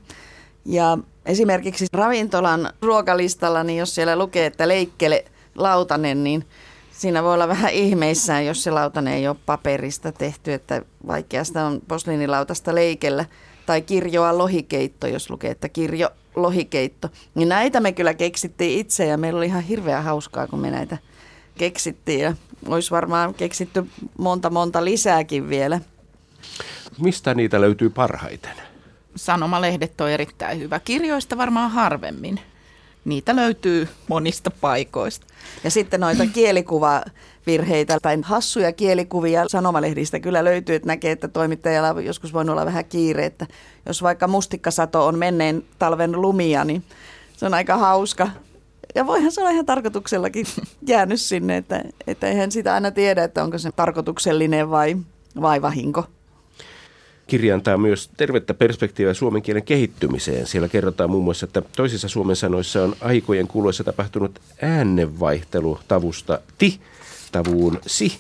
Ja 0.65 0.99
esimerkiksi 1.27 1.87
ravintolan 1.93 2.71
ruokalistalla, 2.83 3.65
niin 3.65 3.79
jos 3.79 3.95
siellä 3.95 4.17
lukee, 4.17 4.47
että 4.47 4.69
leikkele 4.69 5.25
lautanen, 5.55 6.25
niin 6.25 6.45
siinä 6.93 7.23
voi 7.23 7.35
olla 7.35 7.49
vähän 7.49 7.73
ihmeissään, 7.73 8.47
jos 8.47 8.63
se 8.63 8.71
lautanen 8.71 9.15
ei 9.15 9.29
ole 9.29 9.37
paperista 9.47 10.13
tehty, 10.13 10.53
että 10.53 10.83
vaikeasta 11.07 11.67
on 11.67 11.81
posliinilautasta 11.89 12.75
leikellä. 12.75 13.25
Tai 13.67 13.83
kirjoa 13.83 14.39
lohikeitto, 14.39 15.07
jos 15.07 15.31
lukee, 15.31 15.51
että 15.51 15.69
kirjo 15.69 16.11
lohikeitto. 16.43 17.09
Niin 17.35 17.49
näitä 17.49 17.81
me 17.81 17.93
kyllä 17.93 18.15
keksittiin 18.15 18.81
itse 18.81 19.07
ja 19.07 19.19
meillä 19.19 19.39
oli 19.39 19.47
ihan 19.47 19.63
hirveän 19.63 20.05
hauskaa, 20.05 20.47
kun 20.47 20.59
me 20.59 20.71
näitä 20.71 20.99
keksittiin. 21.59 22.21
Ja 22.21 22.35
olisi 22.67 22.91
varmaan 22.91 23.35
keksitty 23.35 23.87
monta 24.19 24.51
monta 24.51 24.85
lisääkin 24.85 25.49
vielä. 25.49 25.81
Mistä 26.99 27.35
niitä 27.35 27.61
löytyy 27.61 27.91
parhaiten? 27.91 28.57
Sanomalehdet 29.17 30.01
on 30.01 30.11
erittäin 30.11 30.59
hyvä. 30.59 30.81
Kirjoista 30.81 31.37
varmaan 31.37 31.71
harvemmin. 31.71 32.41
Niitä 33.05 33.37
löytyy 33.37 33.89
monista 34.09 34.51
paikoista. 34.51 35.27
Ja 35.65 35.71
sitten 35.71 36.01
noita 36.01 36.27
kielikuvavirheitä 37.49 37.99
tai 38.03 38.19
hassuja 38.23 38.73
kielikuvia 38.73 39.49
sanomalehdistä 39.49 40.21
kyllä 40.21 40.45
löytyy, 40.45 40.75
että 40.75 40.87
näkee, 40.87 41.13
että 41.13 41.29
toimittajalla 41.29 41.91
on 41.91 42.05
joskus 42.05 42.33
voinut 42.33 42.53
olla 42.53 42.67
vähän 42.67 42.85
kiire, 42.85 43.27
että 43.27 43.47
jos 43.87 44.03
vaikka 44.03 44.29
mustikkasato 44.29 45.07
on 45.07 45.19
menneen 45.19 45.63
talven 45.79 46.21
lumia, 46.21 46.65
niin 46.65 46.83
se 47.37 47.47
on 47.47 47.55
aika 47.55 47.77
hauska. 47.77 48.29
Ja 48.95 49.07
voihan 49.07 49.33
se 49.33 49.41
olla 49.41 49.51
ihan 49.51 49.67
tarkoituksellakin 49.67 50.47
jäänyt 50.87 51.21
sinne, 51.21 51.57
että, 51.57 51.85
että 52.07 52.29
eihän 52.29 52.53
sitä 52.53 52.75
aina 52.75 52.91
tiedä, 52.91 53.25
että 53.25 53.45
onko 53.45 53.59
se 53.59 53.73
tarkoituksellinen 53.73 54.71
vai, 54.71 54.97
vai 55.41 55.63
vahinko. 55.63 56.05
Kirja 57.27 57.55
antaa 57.55 57.79
myös 57.79 58.11
tervettä 58.17 58.55
perspektiiviä 58.55 59.15
suomen 59.15 59.43
kielen 59.43 59.63
kehittymiseen. 59.63 60.47
Siellä 60.47 60.69
kerrotaan 60.69 61.11
muun 61.11 61.25
muassa, 61.25 61.47
että 61.47 61.63
toisissa 61.77 62.09
suomen 62.09 62.37
sanoissa 62.37 62.85
on 62.85 62.95
aikojen 63.01 63.49
kuluessa 63.49 63.85
tapahtunut 63.85 64.41
äänenvaihtelu 64.63 65.79
tavusta 65.89 66.41
ti 66.59 66.81
tavuun 67.33 67.79
si. 67.87 68.19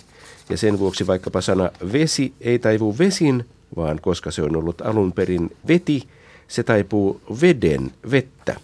Ja 0.51 0.57
sen 0.57 0.79
vuoksi 0.79 1.07
vaikkapa 1.07 1.41
sana 1.41 1.71
vesi 1.93 2.33
ei 2.41 2.59
taivu 2.59 2.99
vesin, 2.99 3.47
vaan 3.77 3.99
koska 4.01 4.31
se 4.31 4.43
on 4.43 4.57
ollut 4.57 4.81
alun 4.81 5.13
perin 5.13 5.57
veti, 5.69 6.03
se 6.49 6.63
taipuu 6.63 7.21
veden 7.41 7.91
vettä. 8.11 8.57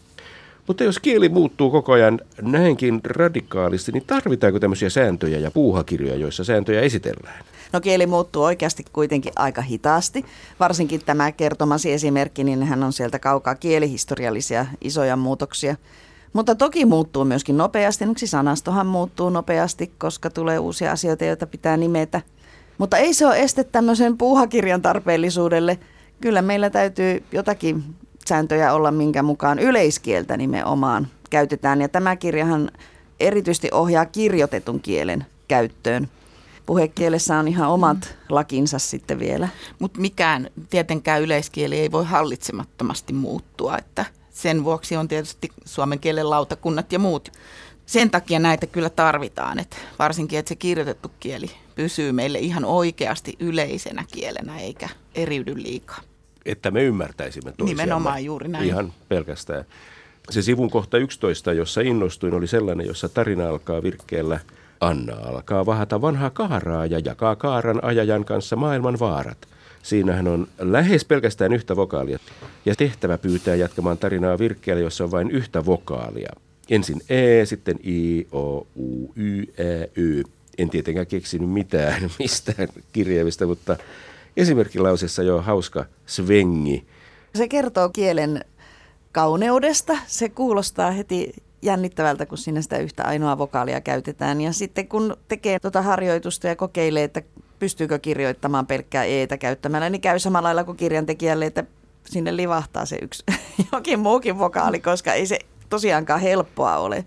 Mutta 0.67 0.85
jos 0.85 0.99
kieli 0.99 1.29
muuttuu 1.29 1.71
koko 1.71 1.93
ajan 1.93 2.21
näinkin 2.43 3.01
radikaalisti, 3.05 3.93
niin 3.93 4.05
tarvitaanko 4.07 4.61
tämmöisiä 4.61 4.91
sääntöjä 4.91 5.39
ja 5.39 5.51
puuhakirjoja, 5.51 6.17
joissa 6.17 6.45
sääntöjä 6.45 6.81
esitellään? 6.81 7.45
No 7.73 7.81
kieli 7.81 8.07
muuttuu 8.07 8.43
oikeasti 8.43 8.85
kuitenkin 8.93 9.33
aika 9.37 9.63
hitaasti. 9.63 10.25
Varsinkin 10.61 11.01
tämä 11.07 11.33
kertomasi 11.33 11.93
esimerkki, 11.93 12.45
niin 12.45 12.63
hän 12.63 12.83
on 12.83 12.93
sieltä 12.93 13.19
kaukaa 13.19 13.55
kielihistoriallisia 13.55 14.67
isoja 14.81 15.17
muutoksia. 15.17 15.77
Mutta 16.35 16.55
toki 16.55 16.85
muuttuu 16.85 17.25
myöskin 17.25 17.57
nopeasti. 17.57 18.05
Yksi 18.05 18.26
sanastohan 18.26 18.87
muuttuu 18.87 19.31
nopeasti, 19.31 19.93
koska 19.99 20.31
tulee 20.31 20.59
uusia 20.59 20.93
asioita, 20.93 21.25
joita 21.25 21.47
pitää 21.47 21.76
nimetä. 21.76 22.23
Mutta 22.79 22.97
ei 22.97 23.14
se 23.14 23.26
ole 23.26 23.41
este 23.41 23.64
tämmöisen 23.64 24.19
puuhakirjan 24.19 24.83
tarpeellisuudelle. 24.83 25.79
Kyllä 26.21 26.43
meillä 26.43 26.71
täytyy 26.71 27.25
jotakin 27.33 27.85
sääntöjä 28.29 28.73
olla, 28.73 28.91
minkä 28.91 29.23
mukaan 29.23 29.59
yleiskieltä 29.59 30.37
nimenomaan 30.37 31.09
käytetään. 31.31 31.81
Ja 31.81 31.88
tämä 31.88 32.17
kirjahan 32.17 32.71
erityisesti 33.21 33.69
ohjaa 33.73 34.07
kirjoitetun 34.07 34.81
kielen 34.81 35.26
käyttöön. 35.49 36.09
Puhekielessä 36.67 37.38
on 37.38 37.49
ihan 37.49 37.71
omat 37.71 38.17
lakinsa 38.29 38.79
sitten 38.79 39.19
vielä. 39.19 39.49
Mutta 39.79 40.00
mikään 40.00 40.50
tietenkään 40.71 41.23
yleiskieli 41.23 41.79
ei 41.79 41.93
voi 41.93 42.05
hallitsemattomasti 42.05 43.12
muuttua, 43.12 43.79
että 43.79 44.05
sen 44.35 44.64
vuoksi 44.64 44.97
on 44.97 45.09
tietysti 45.09 45.49
suomen 45.64 46.00
kielen 46.00 46.31
lautakunnat 46.31 46.93
ja 46.93 46.99
muut. 46.99 47.33
Sen 47.87 48.11
takia 48.11 48.38
näitä 48.38 48.67
kyllä 48.67 48.91
tarvitaan, 48.91 49.59
että 49.59 49.76
varsinkin, 49.99 50.38
että 50.38 50.49
se 50.49 50.57
kirjoitettu 50.57 51.11
kieli 51.21 51.50
pysyy 51.75 52.12
meille 52.12 52.38
ihan 52.38 52.64
oikeasti 52.64 53.37
yleisenä 53.41 54.05
kielenä 54.12 54.59
eikä 54.59 54.88
eriydy 55.14 55.62
liikaa 55.62 56.00
että 56.47 56.71
me 56.71 56.83
ymmärtäisimme 56.83 57.53
toisiamme. 57.53 57.83
Nimenomaan 57.83 58.25
juuri 58.25 58.49
näin. 58.49 58.64
Ihan 58.64 58.93
pelkästään. 59.09 59.64
Se 60.31 60.43
sivun 60.43 60.71
kohta 60.71 60.99
11, 60.99 61.53
jossa 61.53 61.81
innostuin, 61.81 62.35
oli 62.35 62.47
sellainen, 62.47 62.87
jossa 62.87 63.09
tarina 63.09 63.49
alkaa 63.49 63.83
virkkeellä 63.83 64.41
Anna 64.81 65.17
alkaa 65.17 65.67
vahata 65.67 66.00
vanhaa 66.00 66.31
kaaraa 66.31 66.87
ja 66.87 66.99
jakaa 67.05 67.37
kaaran 67.37 67.85
ajajan 67.85 68.25
kanssa 68.25 68.57
maailman 68.57 68.99
vaarat. 68.99 69.49
Siinähän 69.85 70.29
on 70.29 70.49
lähes 70.59 71.05
pelkästään 71.05 71.53
yhtä 71.53 71.76
vokaalia. 71.76 72.19
Ja 72.64 72.75
tehtävä 72.76 73.19
pyytää 73.19 73.55
jatkamaan 73.55 73.99
tarinaa 73.99 74.38
virkkeellä, 74.38 74.83
jossa 74.83 75.05
on 75.05 75.11
vain 75.11 75.31
yhtä 75.31 75.67
vokaalia. 75.67 76.33
Ensin 76.71 77.00
E, 77.09 77.45
sitten 77.45 77.76
I, 77.85 78.26
O, 78.33 78.67
U, 78.76 79.12
Y, 79.17 79.43
E, 79.43 79.91
Y. 79.97 80.23
En 80.59 80.71
tietenkään 80.71 81.07
keksinyt 81.07 81.50
mitään 81.50 82.03
mistään 82.19 82.69
kirjaimista, 82.93 83.47
mutta 83.47 83.76
esimerkkilausessa 84.37 85.23
jo 85.23 85.43
hauska 85.43 85.85
svengi. 86.07 86.87
Se 87.35 87.49
kertoo 87.49 87.88
kielen 87.88 88.45
kauneudesta. 89.12 89.99
Se 90.07 90.29
kuulostaa 90.29 90.91
heti 90.91 91.35
jännittävältä, 91.62 92.26
kun 92.26 92.38
siinä 92.38 92.62
sitä 92.62 92.79
yhtä 92.79 93.05
ainoa 93.05 93.38
vokaalia 93.38 93.81
käytetään. 93.81 94.41
Ja 94.41 94.53
sitten 94.53 94.88
kun 94.88 95.17
tekee 95.29 95.59
tuota 95.59 95.83
harjoitusta 95.83 96.47
ja 96.49 96.57
kokeilee, 96.57 97.05
että 97.05 97.23
pystyykö 97.58 97.99
kirjoittamaan 97.99 98.66
pelkkää 98.66 99.04
eetä 99.04 99.38
käyttämällä, 99.38 99.90
niin 99.90 100.00
käy 100.00 100.18
samalla 100.18 100.46
lailla 100.46 100.64
kuin 100.64 100.76
kirjantekijälle, 100.76 101.46
että 101.46 101.64
sinne 102.04 102.37
livahtaa 102.37 102.87
se 102.87 102.99
yksi 103.02 103.25
jokin 103.73 103.99
muukin 103.99 104.38
vokaali, 104.38 104.80
koska 104.80 105.12
ei 105.12 105.26
se 105.26 105.38
tosiaankaan 105.70 106.20
helppoa 106.20 106.76
ole. 106.76 107.04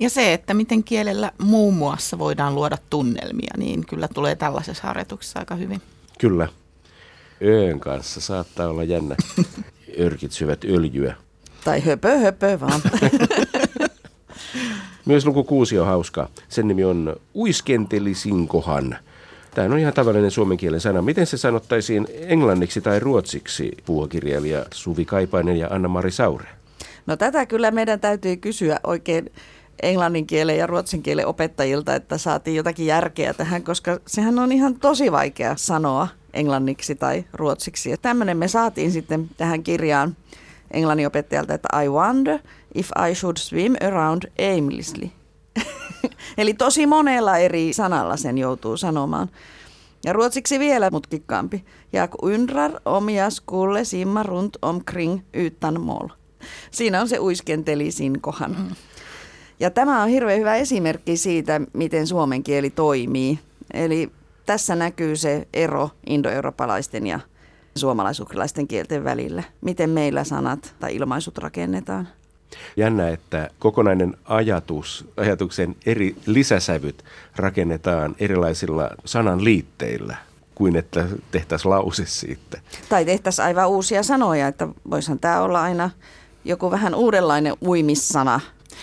Ja 0.00 0.10
se, 0.10 0.32
että 0.32 0.54
miten 0.54 0.84
kielellä 0.84 1.32
muun 1.42 1.74
muassa 1.74 2.18
voidaan 2.18 2.54
luoda 2.54 2.78
tunnelmia, 2.90 3.54
niin 3.56 3.86
kyllä 3.86 4.08
tulee 4.08 4.36
tällaisessa 4.36 4.86
harjoituksessa 4.86 5.38
aika 5.38 5.54
hyvin. 5.54 5.82
Kyllä. 6.18 6.48
Öön 7.42 7.80
kanssa 7.80 8.20
saattaa 8.20 8.68
olla 8.68 8.84
jännä. 8.84 9.16
Örkit 10.00 10.32
syvät 10.32 10.64
öljyä. 10.64 11.14
Tai 11.64 11.80
höpö 11.84 12.18
höpö 12.18 12.60
vaan. 12.60 12.80
Myös 15.04 15.26
luku 15.26 15.44
kuusi 15.44 15.78
on 15.78 15.86
hauska. 15.86 16.28
Sen 16.48 16.68
nimi 16.68 16.84
on 16.84 17.16
uiskentelisinkohan. 17.34 18.96
Tämä 19.54 19.74
on 19.74 19.78
ihan 19.78 19.94
tavallinen 19.94 20.30
suomen 20.30 20.56
kielen 20.56 20.80
sana. 20.80 21.02
Miten 21.02 21.26
se 21.26 21.36
sanottaisiin 21.36 22.06
englanniksi 22.20 22.80
tai 22.80 23.00
ruotsiksi, 23.00 23.72
puuhakirjailija 23.86 24.64
Suvi 24.74 25.04
Kaipainen 25.04 25.56
ja 25.56 25.68
Anna-Mari 25.70 26.10
Saure? 26.10 26.46
No 27.06 27.16
tätä 27.16 27.46
kyllä 27.46 27.70
meidän 27.70 28.00
täytyy 28.00 28.36
kysyä 28.36 28.80
oikein 28.84 29.32
englannin 29.82 30.26
kielen 30.26 30.58
ja 30.58 30.66
ruotsin 30.66 31.02
kielen 31.02 31.26
opettajilta, 31.26 31.94
että 31.94 32.18
saatiin 32.18 32.56
jotakin 32.56 32.86
järkeä 32.86 33.34
tähän, 33.34 33.62
koska 33.62 34.00
sehän 34.06 34.38
on 34.38 34.52
ihan 34.52 34.74
tosi 34.74 35.12
vaikea 35.12 35.56
sanoa 35.56 36.08
englanniksi 36.32 36.94
tai 36.94 37.24
ruotsiksi. 37.32 37.90
Ja 37.90 37.96
tämmöinen 37.96 38.36
me 38.36 38.48
saatiin 38.48 38.92
sitten 38.92 39.30
tähän 39.36 39.62
kirjaan 39.62 40.16
englannin 40.70 41.06
opettajalta, 41.06 41.54
että 41.54 41.82
I 41.82 41.88
wonder 41.88 42.38
if 42.74 42.90
I 43.10 43.14
should 43.14 43.36
swim 43.36 43.74
around 43.86 44.22
aimlessly. 44.38 45.10
Eli 46.38 46.54
tosi 46.54 46.86
monella 46.86 47.38
eri 47.38 47.72
sanalla 47.72 48.16
sen 48.16 48.38
joutuu 48.38 48.76
sanomaan. 48.76 49.28
Ja 50.04 50.12
ruotsiksi 50.12 50.58
vielä 50.58 50.90
mutkikkaampi. 50.90 51.64
Ja 51.92 52.08
undrar 52.22 52.72
om 52.84 53.08
jag 53.08 53.32
skulle 53.32 53.84
simma 53.84 54.22
runt 54.22 54.56
omkring 54.62 55.20
utan 55.46 55.80
mål. 55.80 56.08
Siinä 56.70 57.00
on 57.00 57.08
se 57.08 57.18
uiskentelisin 57.18 58.20
kohan. 58.20 58.56
Mm. 58.58 58.76
Ja 59.60 59.70
tämä 59.70 60.02
on 60.02 60.08
hirveän 60.08 60.38
hyvä 60.38 60.54
esimerkki 60.54 61.16
siitä, 61.16 61.60
miten 61.72 62.06
suomen 62.06 62.42
kieli 62.42 62.70
toimii. 62.70 63.38
Eli 63.74 64.10
tässä 64.46 64.74
näkyy 64.74 65.16
se 65.16 65.48
ero 65.54 65.90
indoeurooppalaisten 66.06 67.06
ja 67.06 67.20
suomalaisukrilaisten 67.76 68.68
kielten 68.68 69.04
välillä. 69.04 69.42
Miten 69.60 69.90
meillä 69.90 70.24
sanat 70.24 70.74
tai 70.80 70.96
ilmaisut 70.96 71.38
rakennetaan. 71.38 72.08
Jännä, 72.76 73.08
että 73.08 73.50
kokonainen 73.58 74.16
ajatus, 74.24 75.04
ajatuksen 75.16 75.76
eri 75.86 76.16
lisäsävyt 76.26 77.04
rakennetaan 77.36 78.16
erilaisilla 78.18 78.90
sananliitteillä 79.04 80.16
kuin 80.54 80.76
että 80.76 81.06
tehtäisiin 81.30 81.70
lause 81.70 82.06
siitä. 82.06 82.60
Tai 82.88 83.04
tehtäisiin 83.04 83.46
aivan 83.46 83.68
uusia 83.68 84.02
sanoja, 84.02 84.48
että 84.48 84.68
voisihan 84.90 85.18
tämä 85.18 85.40
olla 85.40 85.62
aina 85.62 85.90
joku 86.44 86.70
vähän 86.70 86.94
uudenlainen 86.94 87.54
uimissana. 87.66 88.40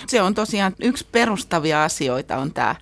Se 0.08 0.22
on 0.22 0.34
tosiaan 0.34 0.76
yksi 0.82 1.08
perustavia 1.12 1.84
asioita 1.84 2.38
on 2.38 2.54
tämä 2.54 2.76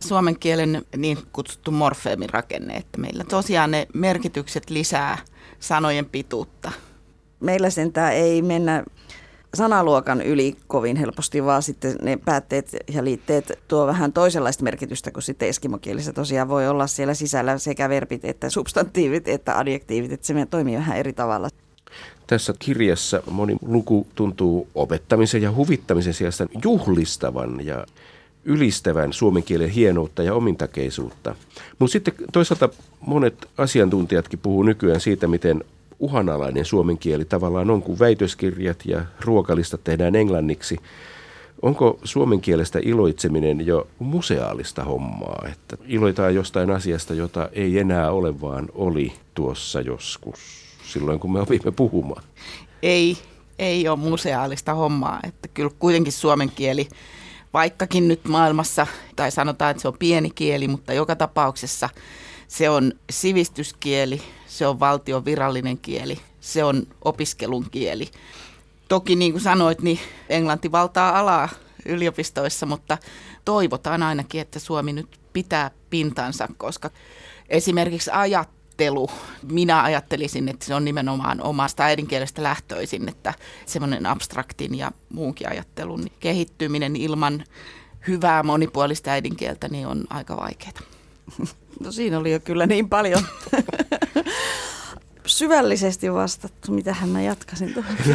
suomen 0.00 0.38
kielen 0.38 0.82
niin 0.96 1.18
kutsuttu 1.32 1.70
morfeemirakenne, 1.70 2.74
että 2.74 2.98
meillä 2.98 3.24
tosiaan 3.24 3.70
ne 3.70 3.86
merkitykset 3.94 4.70
lisää 4.70 5.18
sanojen 5.60 6.06
pituutta. 6.06 6.72
Meillä 7.40 7.70
sentään 7.70 8.12
ei 8.12 8.42
mennä 8.42 8.84
sanaluokan 9.54 10.22
yli 10.22 10.56
kovin 10.66 10.96
helposti, 10.96 11.44
vaan 11.44 11.62
sitten 11.62 11.96
ne 12.02 12.18
päätteet 12.24 12.76
ja 12.92 13.04
liitteet 13.04 13.58
tuo 13.68 13.86
vähän 13.86 14.12
toisenlaista 14.12 14.64
merkitystä 14.64 15.10
kuin 15.10 15.22
sitten 15.22 15.48
eskimokielessä. 15.48 16.12
Tosiaan 16.12 16.48
voi 16.48 16.68
olla 16.68 16.86
siellä 16.86 17.14
sisällä 17.14 17.58
sekä 17.58 17.88
verbit 17.88 18.24
että 18.24 18.50
substantiivit 18.50 19.28
että 19.28 19.58
adjektiivit, 19.58 20.12
että 20.12 20.26
se 20.26 20.46
toimii 20.50 20.76
vähän 20.76 20.96
eri 20.96 21.12
tavalla. 21.12 21.48
Tässä 22.26 22.54
kirjassa 22.58 23.22
moni 23.30 23.56
luku 23.62 24.06
tuntuu 24.14 24.68
opettamisen 24.74 25.42
ja 25.42 25.52
huvittamisen 25.52 26.14
sijasta 26.14 26.46
juhlistavan 26.64 27.66
ja 27.66 27.86
ylistävän 28.44 29.12
suomen 29.12 29.42
kielen 29.42 29.70
hienoutta 29.70 30.22
ja 30.22 30.34
omintakeisuutta. 30.34 31.34
Mutta 31.78 31.92
sitten 31.92 32.14
toisaalta 32.32 32.68
monet 33.00 33.48
asiantuntijatkin 33.58 34.38
puhuu 34.38 34.62
nykyään 34.62 35.00
siitä, 35.00 35.26
miten 35.26 35.64
uhanalainen 36.00 36.64
suomen 36.64 36.98
kieli 36.98 37.24
tavallaan 37.24 37.70
on, 37.70 37.82
kun 37.82 37.98
väitöskirjat 37.98 38.86
ja 38.86 39.02
ruokalistat 39.20 39.84
tehdään 39.84 40.14
englanniksi. 40.16 40.76
Onko 41.62 41.98
suomen 42.04 42.40
kielestä 42.40 42.78
iloitseminen 42.82 43.66
jo 43.66 43.88
museaalista 43.98 44.84
hommaa, 44.84 45.44
että 45.52 45.76
iloitaan 45.86 46.34
jostain 46.34 46.70
asiasta, 46.70 47.14
jota 47.14 47.48
ei 47.52 47.78
enää 47.78 48.10
ole, 48.10 48.40
vaan 48.40 48.68
oli 48.74 49.12
tuossa 49.34 49.80
joskus, 49.80 50.38
silloin 50.84 51.20
kun 51.20 51.32
me 51.32 51.40
opimme 51.40 51.70
puhumaan? 51.70 52.22
Ei, 52.82 53.18
ei 53.58 53.88
ole 53.88 53.98
museaalista 53.98 54.74
hommaa, 54.74 55.20
että 55.22 55.48
kyllä 55.48 55.70
kuitenkin 55.78 56.12
suomen 56.12 56.50
kieli, 56.50 56.88
vaikkakin 57.52 58.08
nyt 58.08 58.24
maailmassa, 58.24 58.86
tai 59.16 59.30
sanotaan, 59.30 59.70
että 59.70 59.80
se 59.80 59.88
on 59.88 59.98
pieni 59.98 60.30
kieli, 60.30 60.68
mutta 60.68 60.92
joka 60.92 61.16
tapauksessa 61.16 61.88
se 62.48 62.70
on 62.70 62.92
sivistyskieli, 63.10 64.22
se 64.50 64.66
on 64.66 64.80
valtion 64.80 65.24
virallinen 65.24 65.78
kieli, 65.78 66.18
se 66.40 66.64
on 66.64 66.86
opiskelun 67.04 67.66
kieli. 67.70 68.10
Toki 68.88 69.16
niin 69.16 69.32
kuin 69.32 69.42
sanoit, 69.42 69.82
niin 69.82 69.98
englanti 70.28 70.72
valtaa 70.72 71.18
alaa 71.18 71.48
yliopistoissa, 71.86 72.66
mutta 72.66 72.98
toivotaan 73.44 74.02
ainakin, 74.02 74.40
että 74.40 74.58
Suomi 74.58 74.92
nyt 74.92 75.20
pitää 75.32 75.70
pintansa, 75.90 76.48
koska 76.56 76.90
esimerkiksi 77.48 78.10
ajattelu, 78.10 79.10
minä 79.42 79.82
ajattelisin, 79.82 80.48
että 80.48 80.66
se 80.66 80.74
on 80.74 80.84
nimenomaan 80.84 81.42
omasta 81.42 81.82
äidinkielestä 81.82 82.42
lähtöisin, 82.42 83.08
että 83.08 83.34
semmoinen 83.66 84.06
abstraktin 84.06 84.74
ja 84.74 84.90
muunkin 85.12 85.48
ajattelun 85.48 86.06
kehittyminen 86.20 86.96
ilman 86.96 87.44
hyvää 88.08 88.42
monipuolista 88.42 89.10
äidinkieltä 89.10 89.68
niin 89.68 89.86
on 89.86 90.04
aika 90.10 90.36
vaikeaa. 90.36 90.80
No 91.80 91.92
siinä 91.92 92.18
oli 92.18 92.32
jo 92.32 92.40
kyllä 92.40 92.66
niin 92.66 92.88
paljon 92.88 93.22
syvällisesti 95.40 96.12
vastattu. 96.12 96.72
Mitähän 96.72 97.08
mä 97.08 97.22
jatkasin 97.22 97.74
tuohon? 97.74 97.96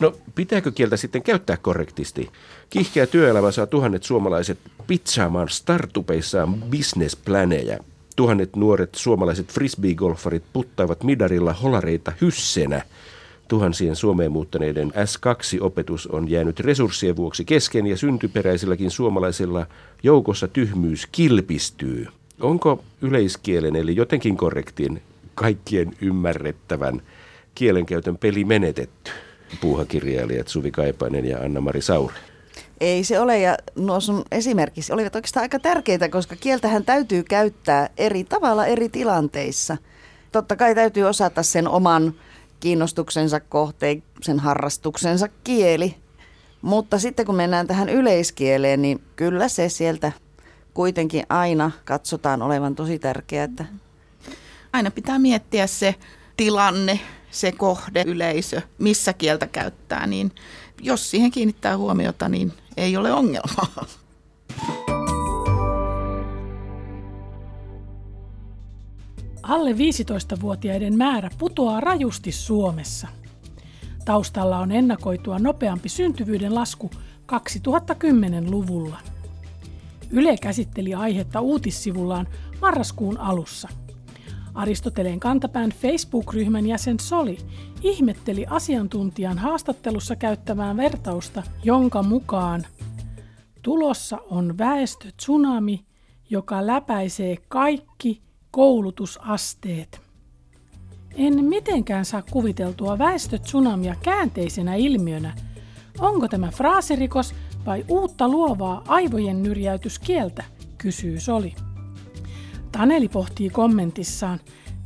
No 0.00 0.12
pitääkö 0.34 0.72
kieltä 0.72 0.96
sitten 0.96 1.22
käyttää 1.22 1.56
korrektisti? 1.56 2.30
Kihkeä 2.70 3.06
työelämä 3.06 3.50
saa 3.50 3.66
tuhannet 3.66 4.02
suomalaiset 4.02 4.58
pizzaamaan 4.86 5.48
startupeissaan 5.48 6.54
businessplaneja. 6.54 7.78
Tuhannet 8.16 8.56
nuoret 8.56 8.94
suomalaiset 8.94 9.52
frisbeegolfarit 9.52 10.42
puttaavat 10.52 11.04
midarilla 11.04 11.52
holareita 11.52 12.12
hyssenä. 12.20 12.82
Tuhansien 13.48 13.96
Suomeen 13.96 14.32
muuttaneiden 14.32 14.92
S2-opetus 14.92 16.06
on 16.06 16.30
jäänyt 16.30 16.60
resurssien 16.60 17.16
vuoksi 17.16 17.44
kesken 17.44 17.86
ja 17.86 17.96
syntyperäisilläkin 17.96 18.90
suomalaisilla 18.90 19.66
joukossa 20.02 20.48
tyhmyys 20.48 21.06
kilpistyy. 21.12 22.06
Onko 22.40 22.84
yleiskielen 23.02 23.76
eli 23.76 23.96
jotenkin 23.96 24.36
korrektin 24.36 25.02
kaikkien 25.34 25.92
ymmärrettävän 26.00 27.02
kielenkäytön 27.54 28.18
peli 28.18 28.44
menetetty? 28.44 29.10
Puuhakirjailijat 29.60 30.48
Suvi 30.48 30.70
Kaipainen 30.70 31.24
ja 31.24 31.38
Anna-Mari 31.38 31.82
Saure. 31.82 32.14
Ei 32.80 33.04
se 33.04 33.20
ole, 33.20 33.38
ja 33.38 33.56
nuo 33.74 34.00
sun 34.00 34.22
esimerkiksi 34.32 34.92
olivat 34.92 35.14
oikeastaan 35.14 35.42
aika 35.42 35.58
tärkeitä, 35.58 36.08
koska 36.08 36.36
kieltähän 36.36 36.84
täytyy 36.84 37.22
käyttää 37.22 37.88
eri 37.96 38.24
tavalla 38.24 38.66
eri 38.66 38.88
tilanteissa. 38.88 39.76
Totta 40.32 40.56
kai 40.56 40.74
täytyy 40.74 41.02
osata 41.02 41.42
sen 41.42 41.68
oman 41.68 42.14
kiinnostuksensa 42.60 43.40
kohteen, 43.40 44.02
sen 44.22 44.40
harrastuksensa 44.40 45.28
kieli. 45.44 45.94
Mutta 46.62 46.98
sitten 46.98 47.26
kun 47.26 47.34
mennään 47.34 47.66
tähän 47.66 47.88
yleiskieleen, 47.88 48.82
niin 48.82 49.02
kyllä 49.16 49.48
se 49.48 49.68
sieltä 49.68 50.12
kuitenkin 50.76 51.26
aina 51.28 51.70
katsotaan 51.84 52.42
olevan 52.42 52.74
tosi 52.74 52.98
tärkeää. 52.98 53.44
Että... 53.44 53.64
Aina 54.72 54.90
pitää 54.90 55.18
miettiä 55.18 55.66
se 55.66 55.94
tilanne, 56.36 57.00
se 57.30 57.52
kohde, 57.52 58.02
yleisö, 58.06 58.62
missä 58.78 59.12
kieltä 59.12 59.46
käyttää, 59.46 60.06
niin 60.06 60.32
jos 60.82 61.10
siihen 61.10 61.30
kiinnittää 61.30 61.76
huomiota, 61.76 62.28
niin 62.28 62.52
ei 62.76 62.96
ole 62.96 63.12
ongelmaa. 63.12 63.86
Alle 69.42 69.72
15-vuotiaiden 69.72 70.96
määrä 70.96 71.30
putoaa 71.38 71.80
rajusti 71.80 72.32
Suomessa. 72.32 73.08
Taustalla 74.04 74.58
on 74.58 74.72
ennakoitua 74.72 75.38
nopeampi 75.38 75.88
syntyvyyden 75.88 76.54
lasku 76.54 76.90
2010-luvulla. 77.32 79.15
Yle 80.10 80.36
käsitteli 80.36 80.94
aihetta 80.94 81.40
uutissivullaan 81.40 82.28
marraskuun 82.60 83.18
alussa. 83.18 83.68
Aristoteleen 84.54 85.20
kantapään 85.20 85.70
Facebook-ryhmän 85.70 86.66
jäsen 86.66 87.00
Soli 87.00 87.38
ihmetteli 87.82 88.46
asiantuntijan 88.50 89.38
haastattelussa 89.38 90.16
käyttämään 90.16 90.76
vertausta, 90.76 91.42
jonka 91.64 92.02
mukaan 92.02 92.66
tulossa 93.62 94.18
on 94.30 94.58
väestötsunami, 94.58 95.84
joka 96.30 96.66
läpäisee 96.66 97.36
kaikki 97.48 98.22
koulutusasteet. 98.50 100.00
En 101.14 101.44
mitenkään 101.44 102.04
saa 102.04 102.22
kuviteltua 102.30 102.98
väestötsunamia 102.98 103.94
käänteisenä 104.02 104.74
ilmiönä. 104.74 105.34
Onko 105.98 106.28
tämä 106.28 106.50
fraasirikos 106.50 107.34
vai 107.66 107.84
uutta 107.88 108.28
luovaa 108.28 108.82
aivojen 108.88 109.42
nyrjäytyskieltä, 109.42 110.44
kysyy 110.78 111.20
Soli. 111.20 111.54
Taneli 112.72 113.08
pohtii 113.08 113.50
kommentissaan, 113.50 114.40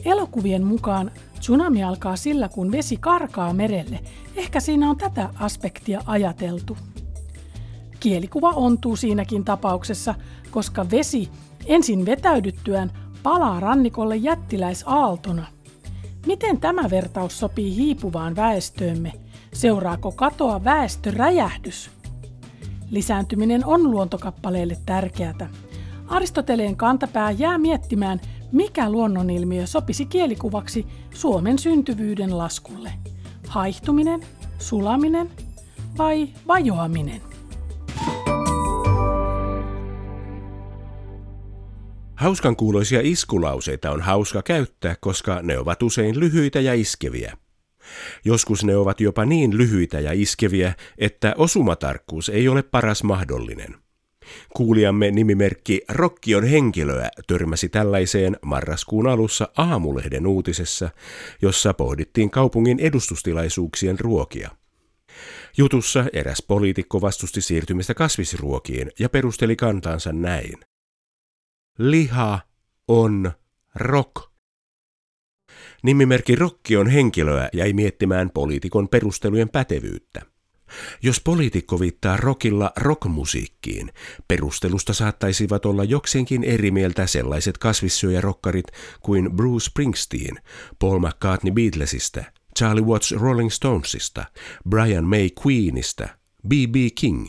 elokuvien 0.05 0.65
mukaan 0.65 1.11
tsunami 1.41 1.85
alkaa 1.85 2.17
sillä, 2.17 2.49
kun 2.49 2.73
vesi 2.73 2.97
karkaa 2.97 3.53
merelle. 3.53 4.01
Ehkä 4.37 4.61
siinä 4.61 4.91
on 4.91 4.97
tätä 4.97 5.29
aspektia 5.39 6.01
ajateltu. 6.07 6.77
Kielikuva 8.01 8.51
ontuu 8.51 8.97
siinäkin 8.97 9.45
tapauksessa, 9.45 10.15
koska 10.51 10.91
vesi 10.91 11.29
ensin 11.67 12.07
vetäydyttyään 12.07 12.93
palaa 13.23 13.61
rannikolle 13.61 14.17
jättiläisaaltona. 14.17 15.47
Miten 16.27 16.61
tämä 16.61 16.91
vertaus 16.91 17.39
sopii 17.39 17.77
hiipuvaan 17.77 18.37
väestöömme? 18.37 19.13
Seuraako 19.53 20.13
katoa 20.13 20.65
väestöräjähdys? 20.65 21.91
Lisääntyminen 22.91 23.67
on 23.67 23.91
luontokappaleille 23.91 24.77
tärkeätä. 24.87 25.49
Aristoteleen 26.09 26.77
kantapää 26.77 27.31
jää 27.31 27.59
miettimään, 27.59 28.21
mikä 28.53 28.91
luonnonilmiö 28.91 29.67
sopisi 29.67 30.07
kielikuvaksi 30.07 30.87
Suomen 31.15 31.59
syntyvyyden 31.59 32.39
laskulle. 32.39 32.93
Haihtuminen, 33.49 34.21
sulaminen 34.59 35.31
vai 35.99 36.29
vajoaminen? 36.47 37.21
Hauskan 42.15 42.57
kuuloisia 42.57 43.01
iskulauseita 43.03 43.91
on 43.91 44.01
hauska 44.01 44.43
käyttää, 44.43 44.95
koska 45.01 45.43
ne 45.43 45.59
ovat 45.59 45.83
usein 45.83 46.21
lyhyitä 46.21 46.61
ja 46.61 46.75
iskeviä. 46.75 47.37
Joskus 48.25 48.65
ne 48.65 48.77
ovat 48.77 49.01
jopa 49.01 49.25
niin 49.25 49.59
lyhyitä 49.59 50.01
ja 50.01 50.13
iskeviä, 50.13 50.75
että 50.99 51.35
osumatarkkuus 51.39 52.29
ei 52.29 52.49
ole 52.49 52.63
paras 52.63 53.03
mahdollinen. 53.03 53.75
Kuulijamme 54.57 55.11
nimimerkki 55.11 55.81
Rokkion 55.89 56.45
henkilöä 56.45 57.11
törmäsi 57.27 57.69
tällaiseen 57.69 58.37
marraskuun 58.43 59.07
alussa 59.07 59.49
aamulehden 59.57 60.27
uutisessa, 60.27 60.91
jossa 61.43 61.75
pohdittiin 61.75 62.31
kaupungin 62.31 62.79
edustustilaisuuksien 62.81 64.01
ruokia. 64.01 64.51
Jutussa 65.57 66.05
eräs 66.13 66.43
poliitikko 66.49 67.01
vastusti 67.01 67.41
siirtymistä 67.41 67.95
kasvisruokiin 67.95 68.91
ja 68.99 69.09
perusteli 69.09 69.57
kantaansa 69.57 70.13
näin. 70.13 70.55
Liha 71.79 72.41
on 72.89 73.33
rock. 73.75 74.30
Nimimerkki 75.83 76.37
Rokki 76.37 76.77
on 76.77 76.89
henkilöä 76.89 77.49
jäi 77.53 77.73
miettimään 77.73 78.31
poliitikon 78.31 78.89
perustelujen 78.89 79.49
pätevyyttä. 79.49 80.23
Jos 81.03 81.21
poliitikko 81.21 81.81
viittaa 81.81 82.17
rockilla 82.17 82.73
rockmusiikkiin, 82.77 83.93
perustelusta 84.29 84.93
saattaisivat 84.93 85.67
olla 85.67 85.85
jokseenkin 85.85 86.45
eri 86.45 86.71
mieltä 86.71 87.07
sellaiset 87.07 87.59
kasvissyöjärokkarit 87.59 88.67
kuin 89.01 89.37
Bruce 89.37 89.65
Springsteen, 89.65 90.39
Paul 90.79 90.99
McCartney 90.99 91.53
Beatlesista, 91.53 92.25
Charlie 92.59 92.85
Watts 92.85 93.13
Rolling 93.13 93.51
Stonesista, 93.51 94.25
Brian 94.69 95.05
May 95.05 95.29
Queenista, 95.47 96.09
B.B. 96.49 96.75
King, 96.95 97.29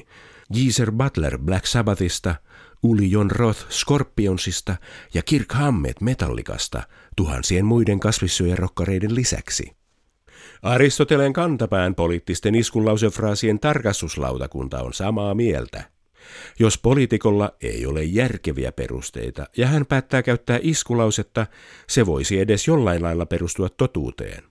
Geezer 0.53 0.91
Butler 0.91 1.37
Black 1.37 1.65
Sabbathista– 1.65 2.35
Uli 2.83 3.11
Jon 3.11 3.31
Roth 3.31 3.69
Scorpionsista 3.69 4.75
ja 5.13 5.21
Kirk 5.21 5.51
Hammett 5.51 6.01
Metallikasta 6.01 6.83
tuhansien 7.15 7.65
muiden 7.65 7.99
kasvissyöjärokkareiden 7.99 9.15
lisäksi. 9.15 9.75
Aristoteleen 10.61 11.33
kantapään 11.33 11.95
poliittisten 11.95 12.55
iskunlausefraasien 12.55 13.59
tarkastuslautakunta 13.59 14.81
on 14.81 14.93
samaa 14.93 15.35
mieltä. 15.35 15.83
Jos 16.59 16.77
poliitikolla 16.77 17.51
ei 17.61 17.85
ole 17.85 18.03
järkeviä 18.03 18.71
perusteita 18.71 19.47
ja 19.57 19.67
hän 19.67 19.85
päättää 19.85 20.23
käyttää 20.23 20.59
iskulausetta, 20.61 21.47
se 21.87 22.05
voisi 22.05 22.39
edes 22.39 22.67
jollain 22.67 23.03
lailla 23.03 23.25
perustua 23.25 23.69
totuuteen. 23.69 24.43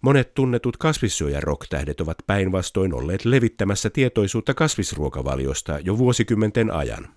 Monet 0.00 0.34
tunnetut 0.34 0.76
kasvissyöjä-rocktähdet 0.76 2.00
ovat 2.00 2.18
päinvastoin 2.26 2.94
olleet 2.94 3.24
levittämässä 3.24 3.90
tietoisuutta 3.90 4.54
kasvisruokavaliosta 4.54 5.78
jo 5.78 5.98
vuosikymmenten 5.98 6.70
ajan. 6.70 7.08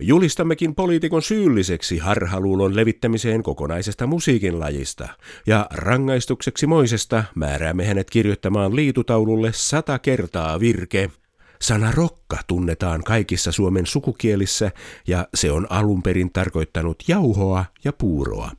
Julistammekin 0.00 0.74
poliitikon 0.74 1.22
syylliseksi 1.22 1.98
harhaluulon 1.98 2.76
levittämiseen 2.76 3.42
kokonaisesta 3.42 4.06
musiikin 4.06 4.60
lajista, 4.60 5.08
ja 5.46 5.66
rangaistukseksi 5.70 6.66
moisesta 6.66 7.24
määräämme 7.34 7.84
hänet 7.84 8.10
kirjoittamaan 8.10 8.76
liitutaululle 8.76 9.50
sata 9.54 9.98
kertaa 9.98 10.60
virke. 10.60 11.10
Sana 11.60 11.92
rokka 11.92 12.38
tunnetaan 12.46 13.04
kaikissa 13.04 13.52
Suomen 13.52 13.86
sukukielissä, 13.86 14.70
ja 15.06 15.28
se 15.34 15.52
on 15.52 15.66
alun 15.70 16.02
perin 16.02 16.32
tarkoittanut 16.32 17.02
jauhoa 17.08 17.64
ja 17.84 17.92
puuroa. 17.92 18.50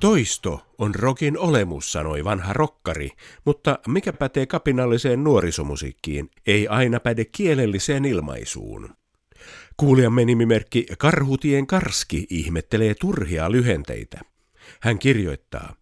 Toisto 0.00 0.66
on 0.78 0.94
rokin 0.94 1.38
olemus, 1.38 1.92
sanoi 1.92 2.24
vanha 2.24 2.52
rokkari, 2.52 3.10
mutta 3.44 3.78
mikä 3.88 4.12
pätee 4.12 4.46
kapinalliseen 4.46 5.24
nuorisomusiikkiin, 5.24 6.30
ei 6.46 6.68
aina 6.68 7.00
päde 7.00 7.24
kielelliseen 7.24 8.04
ilmaisuun. 8.04 8.94
Kuulijamme 9.76 10.24
nimimerkki 10.24 10.86
Karhutien 10.98 11.66
Karski 11.66 12.26
ihmettelee 12.30 12.94
turhia 12.94 13.52
lyhenteitä. 13.52 14.20
Hän 14.80 14.98
kirjoittaa, 14.98 15.74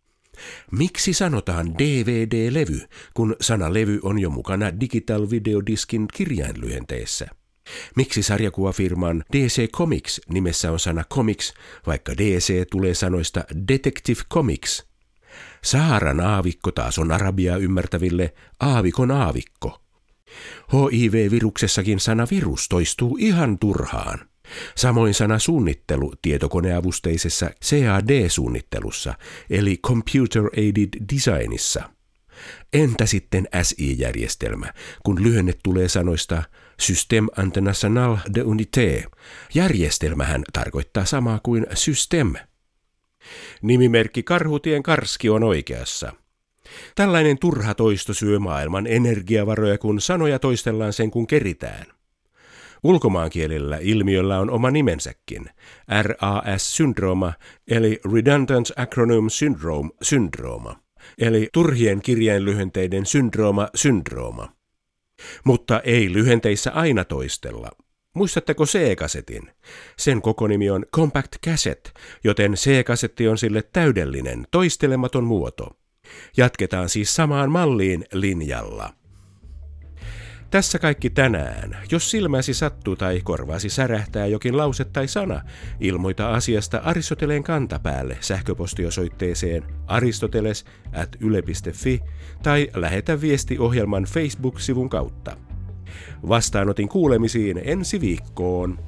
Miksi 0.71 1.13
sanotaan 1.13 1.75
DVD-levy, 1.79 2.81
kun 3.15 3.37
sana 3.41 3.75
levy 3.75 4.01
on 4.03 4.19
jo 4.19 4.31
mukana 4.31 4.81
Digital 4.81 5.31
Videodiskin 5.31 6.07
kirjainlyhenteissä? 6.15 7.29
Miksi 7.97 8.23
sarjakuvafirman 8.23 9.25
DC 9.33 9.71
Comics 9.71 10.21
nimessä 10.29 10.73
on 10.73 10.81
sana 10.81 11.05
comics, 11.05 11.55
vaikka 11.87 12.13
DC 12.17 12.71
tulee 12.71 12.95
sanoista 12.95 13.45
Detective 13.69 14.21
Comics? 14.33 14.87
Saharan 15.65 16.21
aavikko 16.21 16.71
taas 16.71 16.99
on 16.99 17.13
arabia 17.13 17.57
ymmärtäville 17.57 18.35
aavikon 18.61 19.11
aavikko. 19.11 19.81
HIV-viruksessakin 20.73 22.01
sana 22.01 22.27
virus 22.31 22.69
toistuu 22.69 23.17
ihan 23.21 23.59
turhaan. 23.59 24.19
Samoin 24.75 25.15
sana 25.15 25.39
suunnittelu 25.39 26.13
tietokoneavusteisessa 26.23 27.51
CAD-suunnittelussa, 27.65 29.15
eli 29.51 29.77
Computer 29.77 30.43
Aided 30.57 30.89
Designissa– 31.15 31.83
Entä 32.73 33.07
sitten 33.07 33.49
SI-järjestelmä, 33.63 34.73
kun 35.05 35.23
lyhenne 35.23 35.53
tulee 35.63 35.89
sanoista 35.89 36.43
System 36.81 37.29
International 37.43 38.17
de 38.35 38.43
Unité? 38.43 39.05
Järjestelmähän 39.55 40.43
tarkoittaa 40.53 41.05
samaa 41.05 41.41
kuin 41.43 41.67
system. 41.75 42.35
Nimimerkki 43.63 44.23
Karhutien 44.23 44.83
Karski 44.83 45.31
on 45.31 45.43
oikeassa. 45.43 46.13
Tällainen 46.95 47.39
turha 47.39 47.75
toisto 47.75 48.15
syö 48.15 48.39
maailman 48.39 48.87
energiavaroja, 48.87 49.79
kun 49.79 50.01
sanoja 50.01 50.39
toistellaan 50.39 50.93
sen 50.93 51.11
kun 51.11 51.27
keritään. 51.27 51.87
Ulkomaankielellä 52.85 53.79
ilmiöllä 53.81 54.39
on 54.39 54.51
oma 54.51 54.71
nimensäkin, 54.71 55.51
RAS-syndrooma, 56.03 57.33
eli 57.69 58.01
Redundant 58.15 58.67
Acronym 58.77 59.29
Syndrome, 59.29 59.91
syndrooma 60.03 60.87
eli 61.19 61.49
turhien 61.53 62.03
kirjainlyhenteiden 62.03 63.07
syndrooma 63.07 63.69
syndrooma. 63.75 64.53
Mutta 65.45 65.81
ei 65.81 66.13
lyhenteissä 66.13 66.73
aina 66.73 67.05
toistella. 67.05 67.71
Muistatteko 68.15 68.65
C-kasetin? 68.65 69.51
Sen 69.99 70.23
koko 70.23 70.47
nimi 70.47 70.71
on 70.71 70.87
Compact 70.95 71.33
Cassette, 71.47 71.91
joten 72.25 72.55
C-kasetti 72.55 73.29
on 73.29 73.39
sille 73.39 73.63
täydellinen, 73.73 74.47
toistelematon 74.51 75.25
muoto. 75.25 75.71
Jatketaan 76.37 76.89
siis 76.89 77.15
samaan 77.15 77.51
malliin 77.51 78.05
linjalla. 78.13 78.93
Tässä 80.51 80.79
kaikki 80.79 81.11
tänään. 81.11 81.77
Jos 81.91 82.11
silmäsi 82.11 82.55
sattuu 82.55 82.97
tai 82.97 83.21
korvaasi 83.25 83.69
särähtää 83.69 84.27
jokin 84.27 84.57
lause 84.57 84.85
tai 84.85 85.09
sana, 85.09 85.41
ilmoita 85.81 86.31
asiasta 86.31 86.79
Aristoteleen 86.79 87.43
kantapäälle 87.43 88.17
sähköpostiosoitteeseen 88.21 89.63
aristoteles 89.87 90.65
at 90.93 91.17
yle.fi 91.21 92.01
tai 92.43 92.69
lähetä 92.75 93.21
viesti 93.21 93.59
ohjelman 93.59 94.05
Facebook-sivun 94.05 94.89
kautta. 94.89 95.37
Vastaanotin 96.29 96.89
kuulemisiin 96.89 97.61
ensi 97.65 98.01
viikkoon. 98.01 98.79